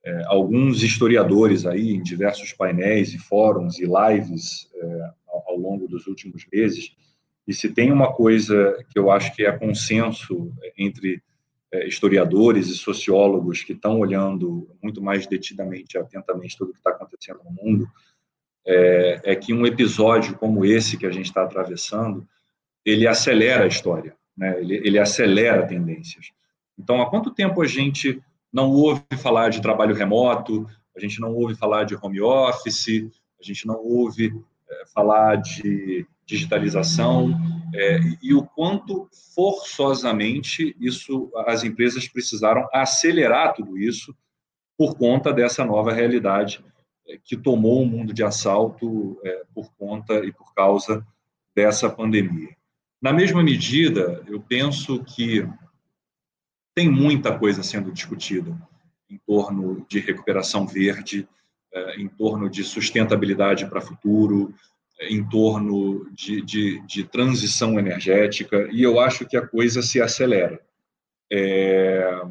é, 0.04 0.24
alguns 0.26 0.84
historiadores 0.84 1.66
aí 1.66 1.92
em 1.92 2.04
diversos 2.04 2.52
painéis 2.52 3.14
e 3.14 3.18
fóruns 3.18 3.80
e 3.80 3.86
lives 3.86 4.70
é, 4.76 5.10
ao, 5.28 5.52
ao, 5.52 5.58
longo 5.58 5.88
dos 5.88 6.06
últimos 6.08 6.46
meses. 6.52 6.92
E 7.48 7.54
se 7.54 7.70
tem 7.70 7.92
uma 7.92 8.14
coisa 8.14 8.78
que 8.90 9.00
eu 9.00 9.10
acho 9.10 9.34
que 9.34 9.46
é 9.46 9.58
consenso 9.58 10.52
entre 10.78 11.24
historiadores 11.88 12.68
e 12.68 12.76
sociólogos 12.76 13.64
que 13.64 13.74
estão 13.74 14.00
olhando 14.00 14.70
muito 14.84 15.02
mais 15.02 15.26
detidamente, 15.26 15.98
atentamente 15.98 16.58
tudo 16.58 16.70
o 16.70 16.74
que 16.74 16.80
está 16.80 16.92
acontecendo 16.92 17.40
no 17.46 17.52
mundo, 17.52 17.88
é, 18.66 19.22
é, 19.24 19.36
que 19.36 19.54
um 19.54 19.66
episódio 19.66 20.38
como 20.38 20.66
esse 20.66 20.98
que 20.98 21.06
a 21.06 21.12
gente 21.12 21.28
está 21.28 21.44
atravessando, 21.44 22.28
ele 22.86 23.08
acelera 23.08 23.64
a 23.64 23.68
história, 23.68 24.16
né? 24.36 24.60
ele, 24.60 24.76
ele 24.78 25.00
acelera 25.00 25.66
tendências. 25.66 26.32
Então, 26.78 27.02
há 27.02 27.10
quanto 27.10 27.32
tempo 27.32 27.62
a 27.62 27.68
gente 27.68 28.22
não 28.52 28.70
ouve 28.72 29.02
falar 29.18 29.50
de 29.50 29.62
trabalho 29.62 29.96
remoto, 29.96 30.68
a 30.96 31.00
gente 31.00 31.20
não 31.20 31.34
ouve 31.34 31.56
falar 31.56 31.86
de 31.86 31.96
home 31.96 32.22
office, 32.22 33.10
a 33.40 33.44
gente 33.44 33.66
não 33.66 33.78
ouve 33.78 34.28
é, 34.28 34.51
falar 34.94 35.38
de 35.38 36.06
digitalização 36.26 37.32
é, 37.74 38.00
e 38.22 38.34
o 38.34 38.44
quanto 38.44 39.10
forçosamente 39.34 40.76
isso 40.80 41.32
as 41.46 41.64
empresas 41.64 42.08
precisaram 42.08 42.68
acelerar 42.74 43.54
tudo 43.54 43.78
isso 43.78 44.16
por 44.78 44.96
conta 44.96 45.32
dessa 45.32 45.64
nova 45.64 45.94
realidade 45.94 46.64
é, 47.08 47.18
que 47.24 47.38
tomou 47.38 47.82
o 47.82 47.86
mundo 47.86 48.14
de 48.14 48.24
assalto 48.24 49.20
é, 49.24 49.44
por 49.54 49.72
conta 49.76 50.26
e 50.26 50.32
por 50.32 50.54
causa 50.54 51.06
dessa 51.56 51.90
pandemia. 51.90 52.56
Na 53.02 53.12
mesma 53.12 53.42
medida, 53.42 54.24
eu 54.28 54.40
penso 54.40 55.04
que 55.04 55.48
tem 56.76 56.90
muita 56.90 57.38
coisa 57.38 57.64
sendo 57.64 57.92
discutida 57.92 58.56
em 59.10 59.18
torno 59.26 59.86
de 59.90 60.00
recuperação 60.00 60.66
verde, 60.66 61.28
eh, 61.28 61.41
em 61.98 62.08
torno 62.08 62.50
de 62.50 62.64
sustentabilidade 62.64 63.66
para 63.66 63.80
o 63.80 63.82
futuro, 63.82 64.54
eh, 65.00 65.14
em 65.14 65.28
torno 65.28 66.10
de, 66.12 66.42
de, 66.42 66.80
de, 66.86 67.04
transição 67.04 67.80
energética, 67.80 68.68
e 68.72 68.84
eu 68.84 69.00
acho 69.00 69.26
que 69.26 69.38
a 69.38 69.48
coisa 69.48 69.82
se 69.82 70.02
acelera. 70.02 70.60
É, 71.32 72.22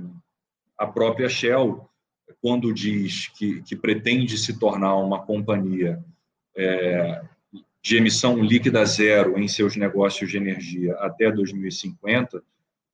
a 0.76 0.86
própria 0.86 1.28
Shell, 1.28 1.88
quando 2.40 2.72
diz 2.72 3.28
que, 3.28 3.62
que 3.62 3.74
pretende 3.74 4.36
se 4.38 4.58
tornar 4.58 4.96
uma 4.96 5.22
companhia 5.24 6.02
é, 6.56 7.22
de 7.82 7.96
emissão 7.96 8.42
líquida 8.42 8.84
zero 8.84 9.38
em 9.38 9.48
seus 9.48 9.74
negócios 9.76 10.30
de 10.30 10.36
energia 10.36 10.94
até 10.96 11.30
2050, 11.30 12.42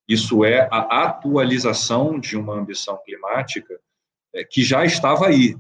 isso 0.09 0.45
é 0.45 0.69
a 0.71 1.05
atualização 1.05 2.21
de 2.21 2.37
uma 2.37 2.55
ambição 2.55 2.97
climática 3.05 3.81
que 4.51 4.63
já 4.63 4.85
estava 4.85 5.27
aí, 5.27 5.57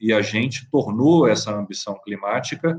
e 0.00 0.12
a 0.12 0.20
gente 0.20 0.68
tornou 0.70 1.26
essa 1.26 1.52
ambição 1.52 1.98
climática 2.02 2.78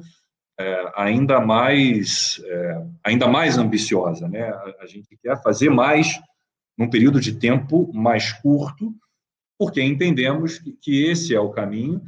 é, 0.60 0.92
ainda 0.96 1.40
mais 1.40 2.42
é, 2.46 2.86
ainda 3.04 3.28
mais 3.28 3.58
ambiciosa, 3.58 4.28
né? 4.28 4.52
A, 4.80 4.86
gente 4.86 5.18
quer 5.18 5.42
fazer 5.42 5.70
mais 5.70 6.20
num 6.78 6.90
período 6.90 7.20
de 7.20 7.34
tempo 7.34 7.92
mais 7.94 8.32
curto, 8.32 8.94
porque 9.58 9.82
entendemos 9.82 10.60
que 10.82 11.06
esse 11.06 11.34
é 11.34 11.40
o 11.40 11.52
caminho 11.52 12.02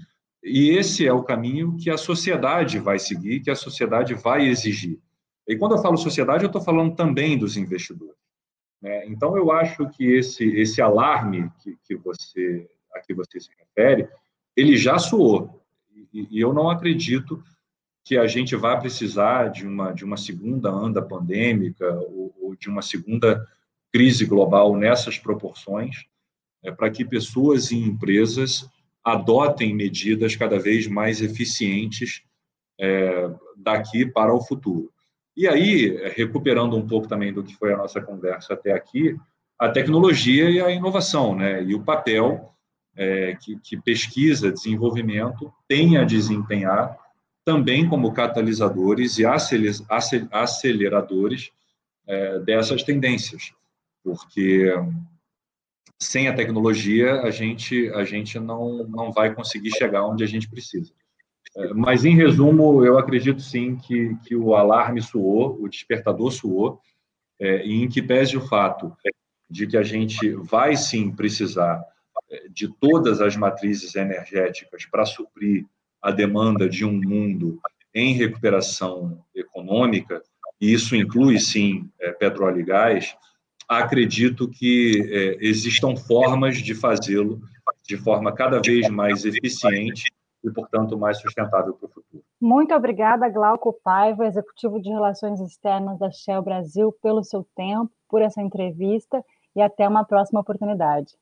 e 0.43 0.69
esse 0.71 1.07
é 1.07 1.13
o 1.13 1.23
caminho 1.23 1.77
que 1.77 1.89
a 1.89 1.97
sociedade 1.97 2.79
vai 2.79 2.99
seguir, 2.99 3.39
que 3.39 3.51
a 3.51 3.55
sociedade 3.55 4.13
vai 4.13 4.45
exigir. 4.45 4.99
E 5.47 5.55
quando 5.55 5.75
eu 5.75 5.81
falo 5.81 5.97
sociedade, 5.97 6.43
eu 6.43 6.47
estou 6.47 6.61
falando 6.61 6.95
também 6.95 7.37
dos 7.37 7.57
investidores. 7.57 8.15
Né? 8.81 9.05
Então, 9.07 9.37
eu 9.37 9.51
acho 9.51 9.87
que 9.89 10.05
esse, 10.05 10.45
esse 10.57 10.81
alarme 10.81 11.49
que, 11.61 11.77
que 11.85 11.95
você, 11.95 12.67
a 12.93 12.99
que 12.99 13.13
você 13.13 13.39
se 13.39 13.49
refere, 13.57 14.07
ele 14.55 14.77
já 14.77 14.97
soou. 14.97 15.63
E, 16.13 16.39
eu 16.39 16.53
não 16.53 16.69
acredito 16.69 17.43
que 18.05 18.17
a 18.17 18.27
gente 18.27 18.55
vá 18.55 18.77
precisar 18.77 19.49
de 19.49 19.65
uma, 19.65 19.91
de 19.91 20.03
uma 20.03 20.17
segunda 20.17 20.73
onda 20.73 21.01
pandêmica 21.01 21.89
ou, 21.93 22.35
ou 22.41 22.55
de 22.55 22.69
uma 22.69 22.81
segunda 22.81 23.45
crise 23.91 24.25
global 24.25 24.75
nessas 24.75 25.17
proporções, 25.17 26.05
é, 26.63 26.71
para 26.71 26.89
que 26.89 27.05
pessoas 27.05 27.71
e 27.71 27.77
empresas 27.77 28.67
adotem 29.03 29.75
medidas 29.75 30.35
cada 30.35 30.59
vez 30.59 30.87
mais 30.87 31.21
eficientes 31.21 32.23
é, 32.79 33.29
daqui 33.57 34.05
para 34.05 34.33
o 34.33 34.41
futuro. 34.41 34.91
E 35.35 35.47
aí, 35.47 36.11
recuperando 36.15 36.75
um 36.75 36.87
pouco 36.87 37.07
também 37.07 37.33
do 37.33 37.43
que 37.43 37.55
foi 37.55 37.73
a 37.73 37.77
nossa 37.77 37.99
conversa 37.99 38.53
até 38.53 38.71
aqui, 38.71 39.15
a 39.57 39.69
tecnologia 39.69 40.49
e 40.49 40.61
a 40.61 40.71
inovação, 40.71 41.35
né? 41.35 41.63
E 41.63 41.73
o 41.73 41.83
papel 41.83 42.52
é, 42.95 43.35
que, 43.35 43.59
que, 43.59 43.77
pesquisa, 43.77 44.51
desenvolvimento 44.51 45.51
tem 45.67 45.97
a 45.97 46.03
desempenhar 46.03 46.97
também 47.45 47.87
como 47.87 48.13
catalisadores 48.13 49.17
e 49.17 49.25
aceleradores 50.31 51.51
é, 52.07 52.39
dessas 52.39 52.83
tendências, 52.83 53.51
porque 54.03 54.71
sem 55.99 56.27
a 56.27 56.35
tecnologia 56.35 57.21
a 57.21 57.31
gente 57.31 57.89
a 57.89 58.03
gente 58.03 58.39
não 58.39 58.85
não 58.87 59.11
vai 59.11 59.33
conseguir 59.33 59.71
chegar 59.71 60.05
onde 60.05 60.23
a 60.23 60.27
gente 60.27 60.49
precisa. 60.49 60.93
Mas, 61.75 62.03
em 62.03 62.15
resumo, 62.15 62.83
eu 62.83 62.97
acredito 62.97 63.41
sim 63.41 63.75
que, 63.75 64.15
que 64.25 64.35
o 64.35 64.55
alarme 64.55 65.01
soou, 65.01 65.61
o 65.61 65.69
despertador 65.69 66.31
soou, 66.31 66.81
é, 67.39 67.65
e 67.65 67.83
em 67.83 67.87
que 67.87 68.01
pese 68.01 68.35
o 68.35 68.41
fato 68.41 68.95
de 69.49 69.67
que 69.67 69.77
a 69.77 69.83
gente 69.83 70.31
vai 70.31 70.75
sim 70.75 71.11
precisar 71.11 71.79
é, 71.79 71.92
de 72.49 72.67
todas 72.67 73.21
as 73.21 73.35
matrizes 73.35 73.95
energéticas 73.95 74.85
para 74.85 75.05
suprir 75.05 75.65
a 76.01 76.11
demanda 76.11 76.67
de 76.67 76.85
um 76.85 76.91
mundo 76.91 77.59
em 77.93 78.13
recuperação 78.13 79.23
econômica, 79.35 80.21
e 80.59 80.73
isso 80.73 80.95
inclui 80.95 81.39
sim 81.39 81.89
é, 81.99 82.11
petróleo 82.11 82.59
e 82.59 82.63
gás, 82.63 83.15
acredito 83.67 84.49
que 84.49 85.01
é, 85.09 85.45
existam 85.45 85.95
formas 85.95 86.57
de 86.57 86.73
fazê-lo 86.73 87.41
de 87.83 87.97
forma 87.97 88.31
cada 88.31 88.59
vez 88.59 88.89
mais 88.89 89.25
eficiente 89.25 90.11
e, 90.43 90.49
portanto, 90.51 90.97
mais 90.97 91.19
sustentável 91.19 91.73
para 91.73 91.85
o 91.85 91.89
futuro. 91.89 92.23
Muito 92.39 92.73
obrigada, 92.73 93.29
Glauco 93.29 93.73
Paiva, 93.83 94.25
executivo 94.25 94.81
de 94.81 94.89
Relações 94.89 95.39
Externas 95.39 95.97
da 95.97 96.11
Shell 96.11 96.41
Brasil, 96.41 96.91
pelo 97.01 97.23
seu 97.23 97.45
tempo, 97.55 97.91
por 98.09 98.21
essa 98.21 98.41
entrevista 98.41 99.23
e 99.55 99.61
até 99.61 99.87
uma 99.87 100.03
próxima 100.03 100.41
oportunidade. 100.41 101.13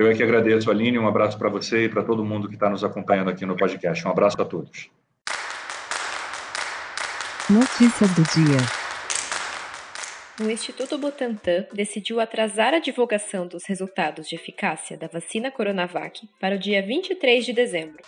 Eu 0.00 0.08
é 0.08 0.14
que 0.14 0.22
agradeço, 0.22 0.70
Aline, 0.70 0.96
um 0.96 1.08
abraço 1.08 1.36
para 1.36 1.48
você 1.48 1.86
e 1.86 1.88
para 1.88 2.04
todo 2.04 2.24
mundo 2.24 2.46
que 2.46 2.54
está 2.54 2.70
nos 2.70 2.84
acompanhando 2.84 3.30
aqui 3.30 3.44
no 3.44 3.56
podcast. 3.56 4.06
Um 4.06 4.12
abraço 4.12 4.40
a 4.40 4.44
todos. 4.44 4.88
Notícias 7.50 8.08
do 8.14 8.22
dia. 8.22 8.58
O 10.40 10.48
Instituto 10.48 10.96
Butantan 10.96 11.66
decidiu 11.72 12.20
atrasar 12.20 12.74
a 12.74 12.78
divulgação 12.78 13.48
dos 13.48 13.66
resultados 13.66 14.28
de 14.28 14.36
eficácia 14.36 14.96
da 14.96 15.08
vacina 15.08 15.50
Coronavac 15.50 16.28
para 16.38 16.54
o 16.54 16.58
dia 16.60 16.80
23 16.80 17.44
de 17.44 17.52
dezembro. 17.52 18.04